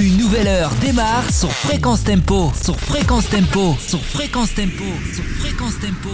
Une 0.00 0.16
nouvelle 0.16 0.46
heure 0.46 0.70
démarre 0.80 1.28
sur 1.32 1.50
Fréquence 1.50 2.04
Tempo, 2.04 2.52
sur 2.62 2.78
Fréquence 2.78 3.28
Tempo, 3.28 3.76
sur 3.84 4.00
Fréquence 4.00 4.54
Tempo, 4.54 4.84
sur 5.12 5.24
Fréquence 5.24 5.74
Tempo. 5.80 6.10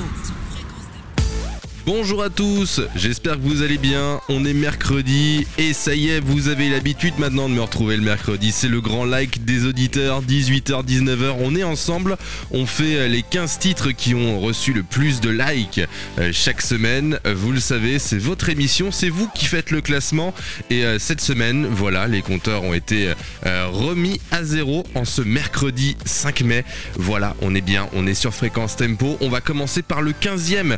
Bonjour 1.86 2.22
à 2.22 2.30
tous, 2.30 2.80
j'espère 2.96 3.34
que 3.34 3.42
vous 3.42 3.60
allez 3.60 3.76
bien. 3.76 4.18
On 4.30 4.46
est 4.46 4.54
mercredi 4.54 5.46
et 5.58 5.74
ça 5.74 5.94
y 5.94 6.08
est, 6.08 6.20
vous 6.20 6.48
avez 6.48 6.70
l'habitude 6.70 7.12
maintenant 7.18 7.46
de 7.46 7.54
me 7.54 7.60
retrouver 7.60 7.98
le 7.98 8.02
mercredi. 8.02 8.52
C'est 8.52 8.68
le 8.68 8.80
grand 8.80 9.04
like 9.04 9.44
des 9.44 9.66
auditeurs, 9.66 10.22
18h, 10.22 10.82
19h. 10.82 11.34
On 11.40 11.54
est 11.54 11.62
ensemble, 11.62 12.16
on 12.52 12.64
fait 12.64 12.96
euh, 12.96 13.08
les 13.08 13.20
15 13.22 13.58
titres 13.58 13.90
qui 13.90 14.14
ont 14.14 14.40
reçu 14.40 14.72
le 14.72 14.82
plus 14.82 15.20
de 15.20 15.28
likes 15.28 15.82
euh, 16.18 16.30
chaque 16.32 16.62
semaine. 16.62 17.18
Euh, 17.26 17.34
vous 17.36 17.52
le 17.52 17.60
savez, 17.60 17.98
c'est 17.98 18.16
votre 18.16 18.48
émission, 18.48 18.90
c'est 18.90 19.10
vous 19.10 19.28
qui 19.34 19.44
faites 19.44 19.70
le 19.70 19.82
classement. 19.82 20.32
Et 20.70 20.84
cette 20.98 21.20
semaine, 21.20 21.66
voilà, 21.66 22.06
les 22.06 22.22
compteurs 22.22 22.62
ont 22.62 22.74
été 22.74 23.12
remis 23.44 24.20
à 24.30 24.42
zéro 24.42 24.84
en 24.94 25.04
ce 25.04 25.20
mercredi 25.20 25.96
5 26.06 26.40
mai. 26.42 26.64
Voilà, 26.94 27.36
on 27.42 27.54
est 27.54 27.60
bien, 27.60 27.88
on 27.92 28.06
est 28.06 28.14
sur 28.14 28.32
fréquence 28.32 28.76
tempo. 28.76 29.18
On 29.20 29.28
va 29.28 29.40
commencer 29.40 29.82
par 29.82 30.00
le 30.00 30.12
15e, 30.12 30.76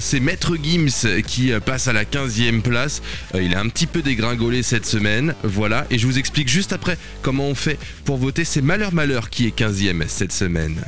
c'est 0.00 0.20
Maître 0.20 0.41
Gims 0.62 1.22
qui 1.26 1.52
passe 1.64 1.88
à 1.88 1.92
la 1.92 2.04
15e 2.04 2.62
place. 2.62 3.02
Euh, 3.34 3.42
il 3.42 3.54
a 3.54 3.60
un 3.60 3.68
petit 3.68 3.86
peu 3.86 4.02
dégringolé 4.02 4.62
cette 4.62 4.86
semaine. 4.86 5.34
Voilà. 5.42 5.86
Et 5.90 5.98
je 5.98 6.06
vous 6.06 6.18
explique 6.18 6.48
juste 6.48 6.72
après 6.72 6.98
comment 7.22 7.46
on 7.46 7.54
fait 7.54 7.78
pour 8.04 8.16
voter. 8.16 8.44
C'est 8.44 8.62
Malheur 8.62 8.92
Malheur 8.92 9.30
qui 9.30 9.46
est 9.46 9.56
15e 9.56 10.08
cette 10.08 10.32
semaine. 10.32 10.82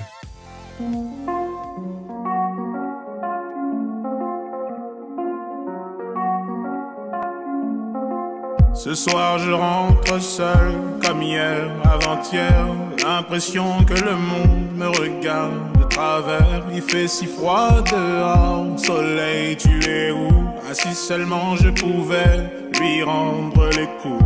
Ce 8.75 8.93
soir 8.93 9.39
je 9.39 9.53
rentre 9.53 10.21
seul 10.21 10.75
comme 11.01 11.23
hier, 11.23 11.71
avant-hier. 11.85 12.67
L'impression 13.05 13.85
que 13.85 13.95
le 13.95 14.17
monde 14.17 14.73
me 14.75 14.89
regarde 14.89 15.79
de 15.79 15.85
travers. 15.85 16.65
Il 16.73 16.83
fait 16.83 17.07
si 17.07 17.27
froid 17.27 17.83
dehors. 17.83 18.77
Soleil, 18.77 19.57
tu 19.57 19.79
es 19.89 20.11
où? 20.11 20.29
Ah 20.69 20.75
si 20.75 20.93
seulement 20.93 21.55
je 21.55 21.71
pouvais 21.71 22.51
lui 22.81 23.03
rendre 23.05 23.69
les 23.71 23.87
coups. 24.03 24.25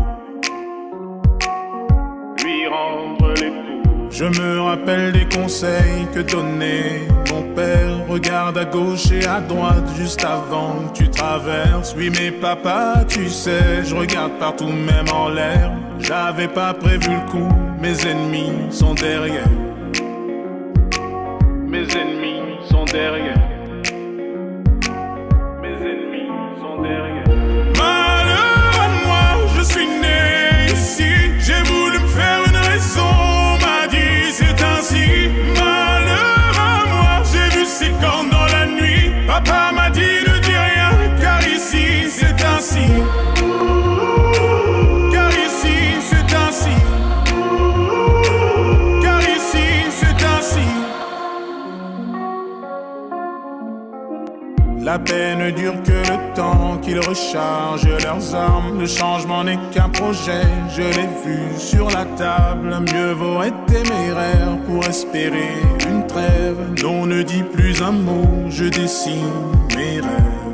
Lui 2.42 2.67
rendre 2.69 3.34
les 3.34 3.50
coups. 3.50 3.67
Je 4.19 4.24
me 4.24 4.61
rappelle 4.61 5.12
des 5.12 5.28
conseils 5.33 6.08
que 6.12 6.19
donnait 6.19 7.06
mon 7.30 7.55
père. 7.55 8.05
Regarde 8.08 8.58
à 8.58 8.64
gauche 8.64 9.12
et 9.12 9.25
à 9.25 9.38
droite 9.38 9.88
juste 9.97 10.25
avant 10.25 10.88
que 10.88 10.98
tu 10.98 11.08
traverses. 11.08 11.94
Oui, 11.97 12.10
mais 12.10 12.33
papa, 12.33 13.05
tu 13.08 13.28
sais, 13.28 13.84
je 13.84 13.94
regarde 13.94 14.33
partout, 14.41 14.66
même 14.66 15.08
en 15.14 15.28
l'air. 15.28 15.70
J'avais 16.00 16.48
pas 16.48 16.75
prévu 16.75 17.10
le 17.10 17.30
coup, 17.30 17.48
mes 17.80 17.94
ennemis 18.08 18.50
sont 18.70 18.94
derrière. 18.94 19.47
Mes 21.69 21.86
ennemis 21.86 22.58
sont 22.69 22.86
derrière. 22.86 23.38
Mes 25.62 25.77
ennemis 25.91 26.28
sont 26.60 26.82
derrière. 26.82 27.25
Malheur 27.78 28.80
à 28.82 28.88
moi, 29.06 29.47
je 29.56 29.62
suis 29.62 29.86
né 29.86 30.72
ici. 30.72 31.28
La 54.88 54.99
paix 54.99 55.37
ne 55.37 55.50
dure 55.50 55.82
que 55.82 55.93
le 55.93 56.34
temps 56.34 56.78
qu'ils 56.81 56.99
rechargent 56.99 58.03
leurs 58.03 58.34
armes. 58.34 58.81
Le 58.81 58.87
changement 58.87 59.44
n'est 59.44 59.59
qu'un 59.71 59.91
projet, 59.91 60.47
je 60.75 60.81
l'ai 60.81 61.10
vu 61.26 61.41
sur 61.59 61.91
la 61.91 62.06
table. 62.16 62.75
Mieux 62.91 63.12
vaut 63.12 63.43
être 63.43 63.66
téméraire 63.66 64.56
pour 64.65 64.82
espérer 64.87 65.60
une 65.91 66.06
trêve. 66.06 66.56
Non, 66.82 67.04
ne 67.04 67.21
dis 67.21 67.43
plus 67.43 67.82
un 67.82 67.93
mot, 67.93 68.47
je 68.49 68.65
dessine 68.65 69.31
mes 69.76 70.00
rêves. 70.00 70.47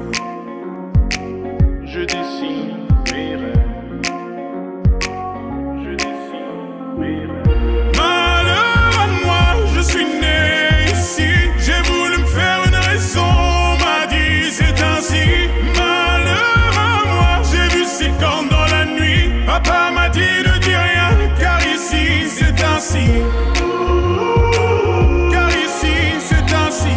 Car 25.30 25.48
ici 25.50 25.96
c'est 26.20 26.54
ainsi. 26.54 26.94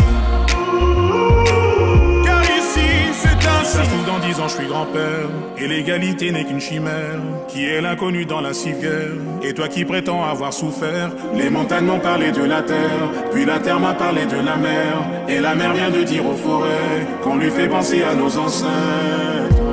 Car 2.26 2.44
ici 2.44 2.90
c'est 3.14 3.48
ainsi. 3.48 4.06
Dans 4.06 4.20
dix 4.20 4.40
ans, 4.40 4.48
je 4.48 4.56
suis 4.56 4.68
grand-père. 4.68 5.30
Et 5.58 5.68
l'égalité 5.68 6.32
n'est 6.32 6.46
qu'une 6.46 6.60
chimère. 6.60 7.20
Qui 7.48 7.66
est 7.66 7.82
l'inconnu 7.82 8.26
dans 8.26 8.42
la 8.42 8.54
civière 8.54 9.12
Et 9.44 9.54
toi 9.54 9.68
qui 9.68 9.86
prétends 9.86 10.24
avoir 10.24 10.54
souffert. 10.54 11.12
Les 11.34 11.50
montagnes 11.50 11.86
m'ont 11.86 12.00
parlé 12.00 12.32
de 12.32 12.44
la 12.44 12.62
terre. 12.62 13.10
Puis 13.32 13.46
la 13.46 13.60
terre 13.60 13.80
m'a 13.80 13.94
parlé 13.94 14.26
de 14.26 14.36
la 14.38 14.56
mer. 14.56 14.94
Et 15.28 15.40
la 15.40 15.56
mer 15.56 15.74
vient 15.74 15.90
de 15.90 16.04
dire 16.04 16.26
aux 16.26 16.36
forêts 16.36 17.06
qu'on 17.24 17.38
lui 17.38 17.50
fait 17.52 17.68
penser 17.68 18.04
à 18.04 18.16
nos 18.16 18.38
ancêtres. 18.38 19.67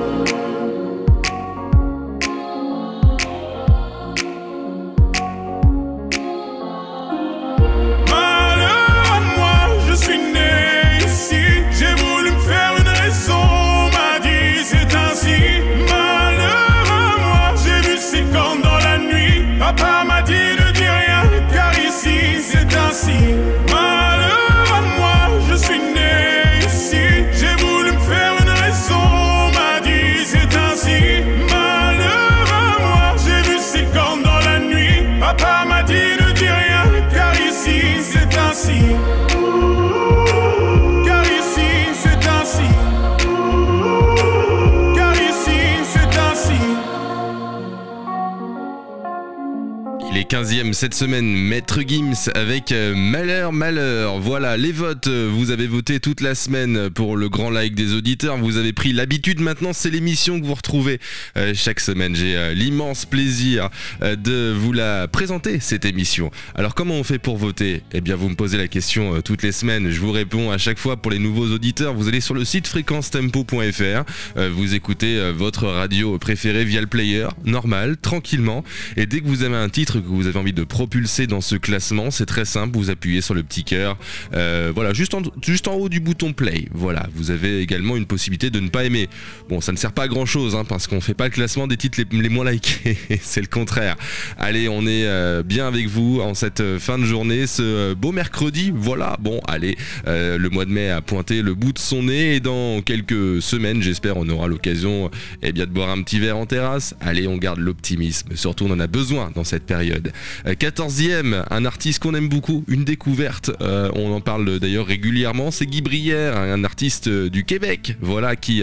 Il 50.14 50.20
est 50.20 50.30
15e 50.30 50.75
cette 50.75 50.94
semaine, 50.94 51.26
Maître 51.26 51.80
Gims 51.84 52.30
avec 52.36 52.70
euh, 52.70 52.94
Malheur, 52.94 53.52
Malheur. 53.52 54.20
Voilà, 54.20 54.56
les 54.56 54.70
votes, 54.70 55.08
euh, 55.08 55.28
vous 55.28 55.50
avez 55.50 55.66
voté 55.66 55.98
toute 55.98 56.20
la 56.20 56.36
semaine 56.36 56.88
pour 56.88 57.16
le 57.16 57.28
grand 57.28 57.50
like 57.50 57.75
des 57.75 57.94
auditeurs. 57.94 58.38
Vous 58.38 58.56
avez 58.56 58.72
pris 58.72 58.92
l'habitude 58.92 59.41
maintenant, 59.41 59.72
c'est 59.72 59.91
l'émission 59.91 60.41
que 60.41 60.47
vous 60.47 60.54
retrouvez 60.54 61.00
euh, 61.36 61.52
chaque 61.56 61.80
semaine. 61.80 62.14
J'ai 62.14 62.54
l'immense 62.54 63.06
plaisir 63.06 63.70
de 64.02 64.55
vous 64.56 64.72
la 64.72 65.08
présenter, 65.08 65.58
cette 65.58 65.84
émission. 65.84 66.31
Alors, 66.55 66.76
comment 66.76 66.94
on 66.94 67.02
fait 67.02 67.19
pour 67.19 67.37
voter? 67.37 67.82
Eh 67.93 68.00
bien, 68.00 68.14
vous 68.14 68.28
me 68.28 68.37
posez 68.37 68.56
la 68.56 68.69
question 68.69 69.20
toutes 69.20 69.43
les 69.43 69.50
semaines. 69.50 69.90
Je 69.90 69.99
vous 69.99 70.12
réponds 70.12 70.52
à 70.52 70.58
chaque 70.58 70.78
fois 70.78 70.96
pour 70.96 71.11
les 71.11 71.19
nouveaux 71.19 71.49
auditeurs. 71.49 71.93
Vous 71.93 72.06
allez 72.06 72.20
sur 72.20 72.34
le 72.34 72.44
site 72.44 72.69
fréquencetempo.fr. 72.69 74.05
vous 74.52 74.75
écoutez 74.75 75.32
votre 75.32 75.66
radio 75.66 76.19
préférée 76.19 76.64
via 76.64 76.81
le 76.81 76.87
player, 76.87 77.26
normal, 77.44 77.96
tranquillement. 77.96 78.62
Et 78.96 79.06
dès 79.06 79.20
que 79.20 79.26
vous 79.26 79.43
avez 79.43 79.56
un 79.56 79.69
titre 79.69 80.03
que 80.04 80.14
vous 80.14 80.26
avez 80.26 80.38
envie 80.38 80.52
de 80.52 80.64
propulser 80.64 81.26
dans 81.26 81.40
ce 81.40 81.56
classement, 81.56 82.10
c'est 82.10 82.26
très 82.26 82.44
simple, 82.44 82.76
vous 82.76 82.90
appuyez 82.90 83.20
sur 83.20 83.34
le 83.34 83.42
petit 83.42 83.64
cœur, 83.64 83.96
euh, 84.34 84.72
voilà, 84.74 84.92
juste 84.92 85.14
en, 85.14 85.22
juste 85.42 85.68
en 85.68 85.74
haut 85.74 85.88
du 85.88 86.00
bouton 86.00 86.32
play. 86.32 86.66
Voilà, 86.72 87.08
vous 87.14 87.30
avez 87.30 87.60
également 87.60 87.96
une 87.96 88.06
possibilité 88.06 88.50
de 88.50 88.60
ne 88.60 88.68
pas 88.68 88.84
aimer. 88.84 89.08
Bon, 89.48 89.60
ça 89.60 89.72
ne 89.72 89.76
sert 89.76 89.92
pas 89.92 90.04
à 90.04 90.08
grand 90.08 90.26
chose, 90.26 90.54
hein, 90.54 90.64
parce 90.64 90.86
qu'on 90.86 91.00
fait 91.00 91.14
pas 91.14 91.24
le 91.24 91.30
classement 91.30 91.66
des 91.66 91.76
titres 91.76 92.00
les, 92.10 92.28
moins 92.28 92.50
likés, 92.50 92.96
c'est 93.22 93.40
le 93.40 93.46
contraire. 93.46 93.96
Allez, 94.38 94.68
on 94.68 94.82
est 94.82 95.06
euh, 95.06 95.42
bien 95.42 95.66
avec 95.66 95.88
vous 95.88 96.20
en 96.20 96.34
cette 96.34 96.60
euh, 96.60 96.78
fin 96.78 96.98
de 96.98 97.04
journée, 97.04 97.46
ce 97.46 97.94
beau 97.94 98.12
mercredi. 98.12 98.72
Voilà, 98.74 99.16
bon, 99.20 99.40
allez, 99.46 99.76
le 100.06 100.48
mois 100.48 100.64
de 100.64 100.70
mai 100.70 100.90
a 100.90 101.00
pointé 101.00 101.42
le 101.42 101.54
bout 101.54 101.72
de 101.72 101.78
son 101.78 102.04
nez 102.04 102.36
et 102.36 102.40
dans 102.40 102.82
quelques 102.82 103.42
semaines, 103.42 103.82
j'espère, 103.82 104.16
on 104.16 104.28
aura 104.28 104.48
l'occasion 104.48 105.10
eh 105.42 105.52
bien, 105.52 105.66
de 105.66 105.70
boire 105.70 105.90
un 105.90 106.02
petit 106.02 106.18
verre 106.18 106.36
en 106.36 106.46
terrasse. 106.46 106.94
Allez, 107.00 107.26
on 107.26 107.36
garde 107.36 107.58
l'optimisme, 107.58 108.34
surtout 108.34 108.66
on 108.66 108.72
en 108.72 108.80
a 108.80 108.86
besoin 108.86 109.30
dans 109.34 109.44
cette 109.44 109.64
période. 109.64 109.83
Période. 109.84 110.12
14e, 110.46 111.44
un 111.50 111.64
artiste 111.64 112.02
qu'on 112.02 112.14
aime 112.14 112.28
beaucoup, 112.28 112.64
une 112.69 112.84
découverte. 112.84 113.50
on 113.60 114.12
en 114.12 114.20
parle 114.20 114.58
d'ailleurs 114.58 114.86
régulièrement. 114.86 115.50
C'est 115.50 115.66
Guy 115.66 115.82
Brière, 115.82 116.36
un 116.36 116.64
artiste 116.64 117.08
du 117.08 117.44
Québec, 117.44 117.96
voilà, 118.00 118.36
qui 118.36 118.62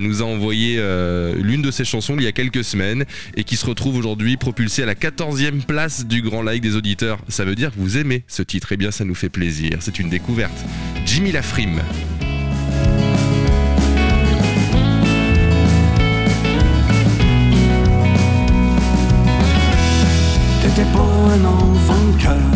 nous 0.00 0.22
a 0.22 0.24
envoyé 0.24 0.76
l'une 1.36 1.62
de 1.62 1.70
ses 1.70 1.84
chansons 1.84 2.16
il 2.18 2.24
y 2.24 2.26
a 2.26 2.32
quelques 2.32 2.64
semaines 2.64 3.04
et 3.36 3.44
qui 3.44 3.56
se 3.56 3.66
retrouve 3.66 3.96
aujourd'hui 3.96 4.36
propulsé 4.36 4.82
à 4.82 4.86
la 4.86 4.94
14e 4.94 5.64
place 5.64 6.06
du 6.06 6.22
grand 6.22 6.42
like 6.42 6.62
des 6.62 6.76
auditeurs. 6.76 7.18
Ça 7.28 7.44
veut 7.44 7.54
dire 7.54 7.70
que 7.72 7.78
vous 7.78 7.98
aimez 7.98 8.24
ce 8.28 8.42
titre. 8.42 8.72
Et 8.72 8.74
eh 8.74 8.76
bien, 8.76 8.90
ça 8.90 9.04
nous 9.04 9.14
fait 9.14 9.28
plaisir. 9.28 9.78
C'est 9.80 9.98
une 9.98 10.08
découverte. 10.08 10.64
Jimmy 11.04 11.32
Lafrime. 11.32 11.80
T'étais 20.76 20.90
pas 20.90 20.98
un 20.98 21.44
enfant 21.44 22.02
de 22.10 22.20
cœur, 22.20 22.50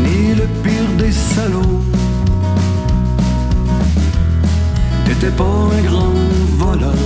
ni 0.00 0.34
le 0.34 0.44
pire 0.64 0.90
des 0.98 1.12
salauds. 1.12 1.84
T'étais 5.04 5.30
pas 5.30 5.44
un 5.44 5.82
grand 5.82 6.14
voleur, 6.58 6.98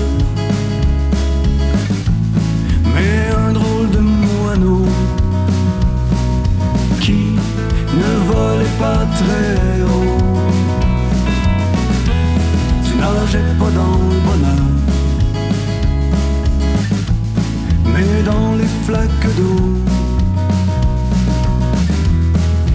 mais 2.94 3.28
un 3.46 3.52
drôle 3.52 3.90
de 3.90 3.98
moineau 3.98 4.86
qui 7.00 7.36
ne 7.92 8.10
volait 8.32 8.76
pas 8.78 9.04
très 9.20 9.82
haut. 9.82 10.16
Tu 12.86 12.96
nageais 12.96 13.52
pas 13.58 13.70
dans 13.70 13.98
le 14.08 14.18
bonheur 14.26 14.77
flaques 18.84 19.36
d'eau, 19.36 19.78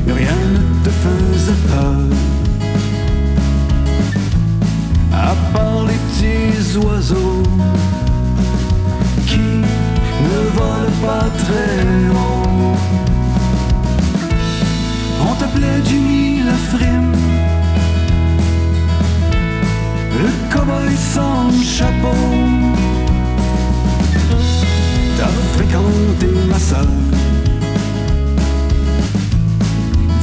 rien 0.08 0.38
ne 0.54 0.84
te 0.84 0.90
faisait 0.90 1.62
peur. 1.68 2.04
À 5.14 5.36
part 5.54 5.86
les 5.88 6.00
petits 6.06 6.78
oiseaux 6.78 7.44
qui 9.28 9.40
ne 10.28 10.40
volent 10.56 10.98
pas 11.06 11.28
très 11.44 11.84
haut. 12.12 12.78
On 15.28 15.36
t'appelait 15.36 15.82
Jimmy 15.86 16.44
la 16.44 16.58
frime, 16.72 17.14
le 20.24 20.32
cowboy 20.52 20.96
sans 21.14 21.52
chapeau 21.64 22.53
t'as 25.18 25.34
fréquenté 25.56 26.28
ma 26.50 26.60
soeur. 26.60 26.88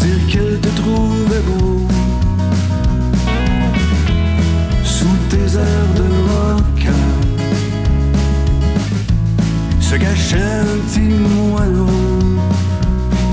Dire 0.01 0.27
qu'elle 0.31 0.59
te 0.61 0.69
trouvait 0.81 1.45
beau 1.49 1.87
sous 4.85 5.17
tes 5.29 5.49
airs 5.67 5.93
de 6.01 6.07
rocker. 6.31 7.05
Se 9.81 9.97
cachait 9.97 10.53
un 10.65 10.77
petit 10.87 11.15
moineau 11.35 11.87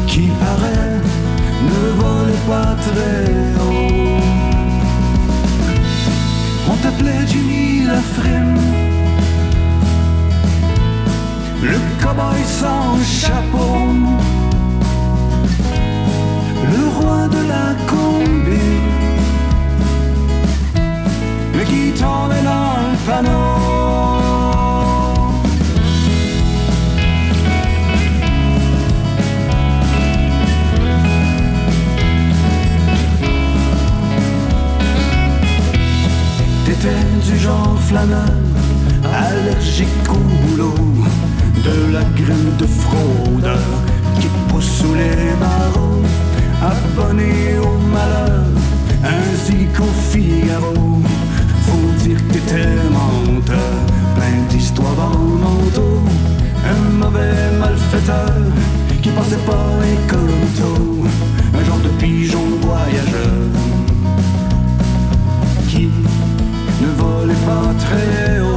qui 0.07 0.29
paraît 0.39 1.01
ne 1.71 1.81
volait 2.01 2.43
pas 2.47 2.75
très 2.87 3.25
haut. 3.61 4.17
On 6.69 6.75
t'appelait 6.81 7.25
Jimmy 7.27 7.85
la 7.85 8.01
frime 8.15 8.86
le 11.69 11.79
cowboy 12.01 12.41
sans 12.45 12.97
chapeau, 13.03 13.75
le 16.71 16.81
roi 16.97 17.27
de 17.27 17.41
la 17.53 17.67
combi, 17.89 18.69
le 21.57 21.63
qui 21.63 21.91
tombait 21.99 22.43
dans 22.43 22.75
le 22.83 22.97
panneau. 23.05 23.53
Du 37.25 37.37
genre 37.37 37.77
flâneur, 37.81 38.31
allergique 39.03 40.09
au 40.09 40.13
boulot 40.15 40.86
de 41.63 41.93
la 41.93 42.03
graine 42.03 42.55
de 42.57 42.65
fraude 42.65 43.49
qui 44.19 44.27
pousse 44.47 44.69
sous 44.79 44.93
les 44.93 45.33
barreaux, 45.39 46.03
abonné 46.61 47.57
au 47.59 47.77
malheur, 47.95 48.45
ainsi 49.03 49.67
qu'au 49.75 49.91
Figaro. 50.11 51.01
Faut 51.65 52.03
dire 52.03 52.17
que 52.27 52.33
t'étais 52.33 52.75
menteur, 52.91 53.73
plein 54.15 54.37
d'histoires 54.49 54.95
dans 54.95 55.17
le 55.19 55.37
manteau, 55.45 56.01
un 56.65 56.81
mauvais 56.97 57.51
malfaiteur 57.59 58.41
qui 59.01 59.09
passait 59.09 59.43
pas 59.45 59.69
écolo, 59.95 61.05
un 61.53 61.63
genre 61.65 61.79
de 61.79 61.89
pigeon 61.99 62.45
voyageur 62.61 63.47
qui 65.69 65.89
ne 66.81 66.87
volait 66.97 67.33
pas 67.45 67.73
très 67.79 68.39
haut. 68.41 68.56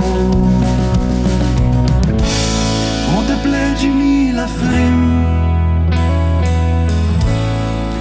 Jimmy 3.77 4.33
la 4.33 4.47
frime. 4.47 5.25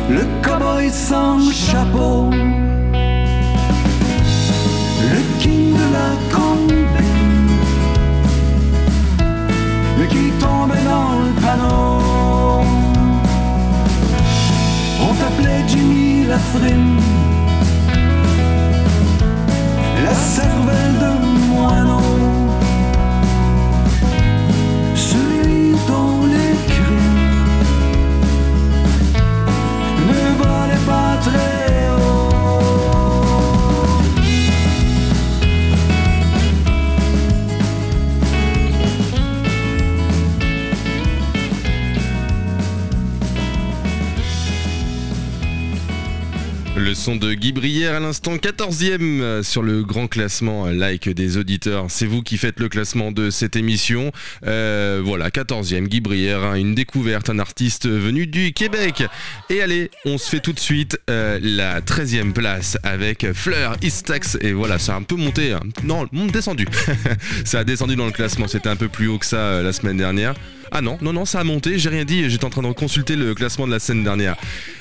Le 0.09 0.25
cowboy 0.41 0.89
sans 0.89 1.51
chapeau. 1.51 2.31
Le 5.13 5.21
king 5.39 5.73
de 5.73 5.87
la 5.97 6.09
combine. 6.35 6.77
Qui 10.09 10.31
tombait 10.39 10.85
dans 10.85 11.11
le 11.19 11.29
panneau. 11.39 12.63
On 15.01 15.13
t'appelait 15.13 15.63
Jimmy 15.67 16.25
la 16.27 16.39
frime. 16.39 16.99
La 20.03 20.13
cervelle 20.15 20.97
de 21.03 21.11
moineau. 21.47 21.98
Le 46.89 46.95
son 46.95 47.15
de 47.15 47.35
Guy 47.35 47.51
Brière 47.51 47.93
à 47.93 47.99
l'instant 47.99 48.35
14e 48.35 49.43
sur 49.43 49.61
le 49.61 49.83
grand 49.83 50.07
classement 50.07 50.65
like 50.65 51.07
des 51.07 51.37
auditeurs. 51.37 51.85
C'est 51.89 52.07
vous 52.07 52.23
qui 52.23 52.35
faites 52.35 52.59
le 52.59 52.67
classement 52.67 53.11
de 53.11 53.29
cette 53.29 53.55
émission. 53.55 54.11
Euh, 54.47 54.99
voilà, 55.05 55.29
14e, 55.29 55.87
Guy 55.87 56.01
Brière, 56.01 56.43
hein, 56.43 56.55
une 56.55 56.73
découverte, 56.73 57.29
un 57.29 57.37
artiste 57.37 57.87
venu 57.87 58.25
du 58.25 58.53
Québec. 58.53 59.03
Et 59.51 59.61
allez, 59.61 59.91
on 60.03 60.17
se 60.17 60.31
fait 60.31 60.39
tout 60.39 60.51
de 60.51 60.59
suite 60.59 60.99
euh, 61.11 61.39
la 61.43 61.79
13e 61.81 62.33
place 62.33 62.79
avec 62.81 63.33
Fleur 63.33 63.75
Istax. 63.83 64.39
Et 64.41 64.51
voilà, 64.51 64.79
ça 64.79 64.95
a 64.95 64.97
un 64.97 65.03
peu 65.03 65.15
monté. 65.15 65.53
Hein. 65.53 65.59
Non, 65.83 66.07
descendu. 66.33 66.65
ça 67.45 67.59
a 67.59 67.63
descendu 67.63 67.97
dans 67.97 68.07
le 68.07 68.11
classement. 68.11 68.47
C'était 68.47 68.69
un 68.69 68.75
peu 68.75 68.89
plus 68.89 69.09
haut 69.09 69.19
que 69.19 69.27
ça 69.27 69.37
euh, 69.37 69.61
la 69.61 69.73
semaine 69.73 69.97
dernière. 69.97 70.33
Ah 70.71 70.81
non, 70.81 70.97
non, 71.01 71.13
non, 71.13 71.25
ça 71.25 71.39
a 71.39 71.43
monté, 71.43 71.79
j'ai 71.79 71.89
rien 71.89 72.05
dit, 72.05 72.29
j'étais 72.29 72.45
en 72.45 72.49
train 72.49 72.61
de 72.61 72.71
consulter 72.71 73.15
le 73.15 73.33
classement 73.33 73.65
de 73.65 73.71
la 73.71 73.79
semaine 73.79 74.03
dernière. 74.03 74.35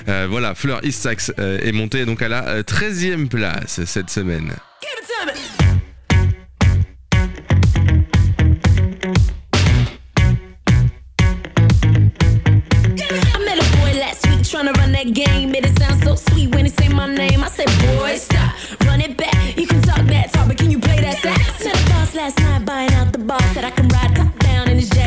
Euh, 0.07 0.27
voilà, 0.29 0.55
Fleur 0.55 0.83
East 0.83 1.01
Sax 1.01 1.31
euh, 1.39 1.59
est 1.61 1.71
montée 1.71 2.05
donc 2.05 2.21
à 2.21 2.29
la 2.29 2.61
13e 2.61 3.25
euh, 3.25 3.27
place 3.27 3.83
cette 3.85 4.09
semaine. 4.09 4.53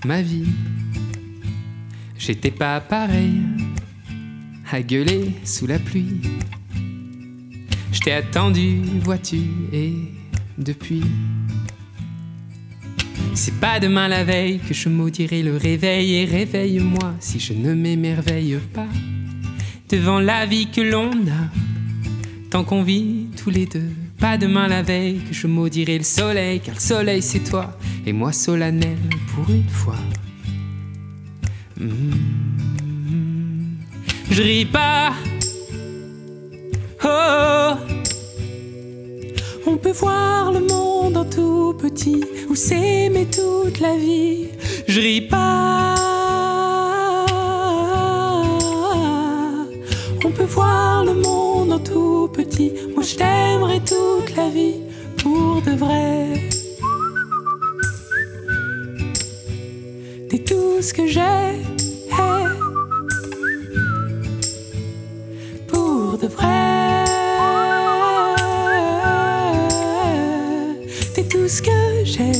ma 0.04 0.22
vie. 0.22 0.46
J'étais 2.18 2.50
pas 2.50 2.80
pareil 2.80 3.42
à 4.72 4.80
gueuler 4.82 5.32
sous 5.44 5.66
la 5.66 5.78
pluie. 5.78 6.20
Je 7.92 8.00
t'ai 8.00 8.12
attendu, 8.12 8.80
vois-tu, 9.02 9.42
et 9.72 9.92
depuis. 10.56 11.02
C'est 13.34 13.60
pas 13.60 13.78
demain 13.78 14.08
la 14.08 14.24
veille 14.24 14.58
que 14.58 14.72
je 14.72 14.88
maudirai 14.88 15.42
le 15.42 15.56
réveil 15.56 16.14
et 16.14 16.24
réveille-moi 16.24 17.14
si 17.20 17.38
je 17.38 17.52
ne 17.52 17.74
m'émerveille 17.74 18.58
pas 18.72 18.88
devant 19.88 20.18
la 20.18 20.46
vie 20.46 20.70
que 20.70 20.80
l'on 20.80 21.10
a 21.10 21.50
tant 22.50 22.64
qu'on 22.64 22.82
vit 22.82 23.26
tous 23.36 23.50
les 23.50 23.66
deux. 23.66 23.90
Pas 24.18 24.38
demain 24.38 24.66
la 24.66 24.82
veille 24.82 25.20
que 25.28 25.34
je 25.34 25.46
maudirai 25.46 25.98
le 25.98 26.04
soleil 26.04 26.60
car 26.60 26.74
le 26.74 26.80
soleil 26.80 27.22
c'est 27.22 27.44
toi 27.44 27.76
et 28.06 28.12
moi 28.12 28.32
solennel 28.32 28.98
pour 29.34 29.48
une 29.50 29.68
fois. 29.68 29.96
Hmm. 31.78 32.12
Je 34.30 34.42
ris 34.42 34.66
pas. 34.66 35.12
Oh. 37.04 37.74
On 39.66 39.76
peut 39.76 39.92
voir 39.92 40.52
le 40.52 40.60
monde 40.60 41.16
en 41.16 41.24
tout 41.24 41.74
petit 41.78 42.24
ou 42.48 42.54
s'aimer 42.54 43.26
toute 43.26 43.80
la 43.80 43.96
vie. 43.96 44.48
Je 44.86 45.00
ris 45.00 45.22
pas. 45.22 45.94
On 50.24 50.30
peut 50.30 50.44
voir 50.44 51.04
le 51.04 51.14
monde 51.14 51.72
en 51.72 51.78
tout 51.78 52.28
petit. 52.32 52.72
Moi 52.94 53.02
je 53.02 53.14
t'aimerai 53.16 53.80
toute 53.80 54.36
la 54.36 54.48
vie 54.48 54.80
pour 55.16 55.62
de 55.62 55.72
vrai. 55.72 56.43
ce 60.84 60.92
que 60.92 61.06
j'ai 61.06 61.64
pour 65.66 66.18
de 66.18 66.26
vrai. 66.26 67.04
T'es 71.14 71.24
tout 71.24 71.48
ce 71.48 71.62
que 71.62 72.04
j'ai. 72.04 72.32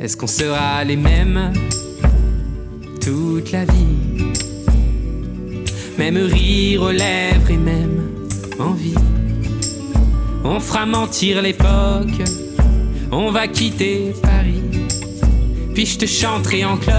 Est-ce 0.00 0.16
qu'on 0.16 0.28
sera 0.28 0.84
les 0.84 0.94
mêmes 0.94 1.52
toute 3.00 3.50
la 3.50 3.64
vie? 3.64 4.32
Même 5.98 6.18
rire 6.18 6.82
aux 6.82 6.92
lèvres 6.92 7.50
et 7.50 7.56
même 7.56 8.12
envie. 8.60 8.94
On 10.44 10.60
fera 10.60 10.86
mentir 10.86 11.42
l'époque, 11.42 12.22
on 13.10 13.32
va 13.32 13.48
quitter 13.48 14.14
Paris. 14.22 14.63
Puis 15.74 15.86
je 15.86 15.98
te 15.98 16.06
chanterai 16.06 16.64
en 16.64 16.76
cloche 16.76 16.94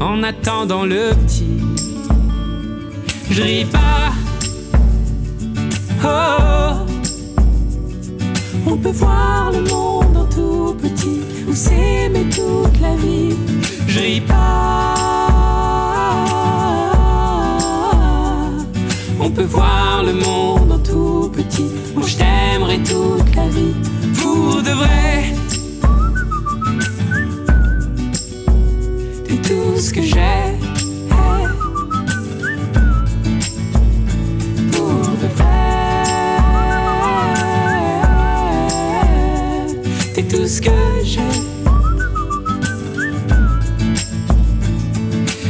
en 0.00 0.22
attendant 0.22 0.84
le 0.84 1.10
petit. 1.26 1.58
Je 3.28 3.42
ris 3.42 3.64
pas. 3.64 4.12
Oh, 6.04 6.74
On 8.66 8.76
peut 8.76 8.92
voir 8.92 9.50
le 9.50 9.62
monde 9.62 10.16
en 10.16 10.26
tout 10.26 10.76
petit 10.80 11.22
ou 11.48 11.54
s'aimer 11.54 12.26
toute 12.30 12.80
la 12.80 12.94
vie. 12.94 13.34
Je 13.88 13.98
ris 13.98 14.20
pas. 14.20 14.94
On 19.20 19.30
peut 19.30 19.42
voir 19.42 20.04
le 20.04 20.12
monde 20.12 20.70
en 20.70 20.78
tout 20.78 21.32
petit. 21.34 21.70
Moi 21.96 22.06
je 22.06 22.16
t'aimerai 22.16 22.78
toute 22.78 23.34
la 23.34 23.48
vie. 23.48 23.74
Pour 24.20 24.62
de 24.62 24.70
vrai. 24.70 25.43
tout 29.74 29.80
ce 29.80 29.92
que 29.92 30.02
j'ai. 30.02 30.56
Pour 34.70 34.86
vrai, 35.34 35.64
t'es 40.14 40.22
tout 40.22 40.46
ce 40.46 40.60
que 40.60 40.70
j'ai. 41.02 41.20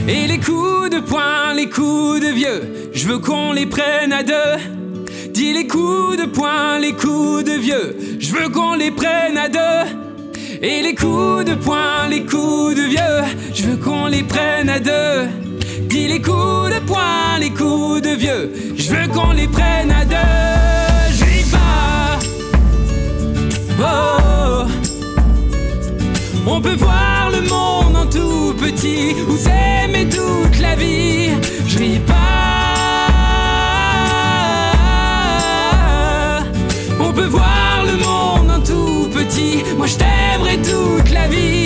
Et 0.08 0.26
les 0.26 0.38
coups 0.38 0.88
de 0.90 1.00
poing, 1.00 1.52
les 1.54 1.68
coups 1.68 2.20
de 2.20 2.28
vieux, 2.28 2.90
je 2.94 3.06
veux 3.06 3.18
qu'on 3.18 3.52
les 3.52 3.66
prenne 3.66 4.12
à 4.12 4.22
deux. 4.22 4.32
Dis 5.34 5.52
les 5.52 5.66
coups 5.66 6.16
de 6.16 6.24
poing, 6.24 6.78
les 6.78 6.94
coups 6.94 7.44
de 7.44 7.52
vieux, 7.52 7.96
je 8.18 8.34
veux 8.34 8.48
qu'on 8.48 8.74
les 8.74 8.90
prenne 8.90 9.36
à 9.36 9.50
deux. 9.50 9.84
Et 10.62 10.80
les 10.80 10.94
coups 10.94 11.44
de 11.44 11.54
poing, 11.56 12.08
les 12.08 12.24
coups 12.24 12.33
je 13.54 13.62
veux 13.62 13.76
qu'on 13.76 14.06
les 14.06 14.24
prenne 14.24 14.68
à 14.68 14.80
deux. 14.80 15.28
Dis 15.88 16.08
les 16.08 16.20
coups 16.20 16.74
de 16.74 16.80
poing, 16.86 17.38
les 17.38 17.50
coups 17.50 18.02
de 18.02 18.10
vieux, 18.10 18.52
je 18.76 18.90
veux 18.90 19.06
qu'on 19.08 19.32
les 19.32 19.46
prenne 19.46 19.90
à 19.92 20.04
deux. 20.04 20.16
Je 21.16 21.24
ris 21.24 21.44
pas. 21.50 22.18
Oh. 23.80 24.66
On 26.46 26.60
peut 26.60 26.74
voir 26.76 27.30
le 27.32 27.40
monde 27.48 27.96
en 27.96 28.06
tout 28.06 28.54
petit 28.54 29.14
ou 29.28 29.36
s'aimer 29.36 30.08
toute 30.08 30.60
la 30.60 30.74
vie. 30.74 31.30
Je 31.66 31.78
ris 31.78 32.00
pas. 32.00 32.14
On 37.00 37.12
peut 37.12 37.26
voir 37.26 37.84
le 37.86 37.96
monde 37.98 38.50
en 38.50 38.60
tout 38.60 39.08
petit. 39.14 39.62
Moi 39.76 39.86
je 39.86 39.96
t'aimerai 39.96 40.56
toute 40.58 41.10
la 41.12 41.28
vie 41.28 41.63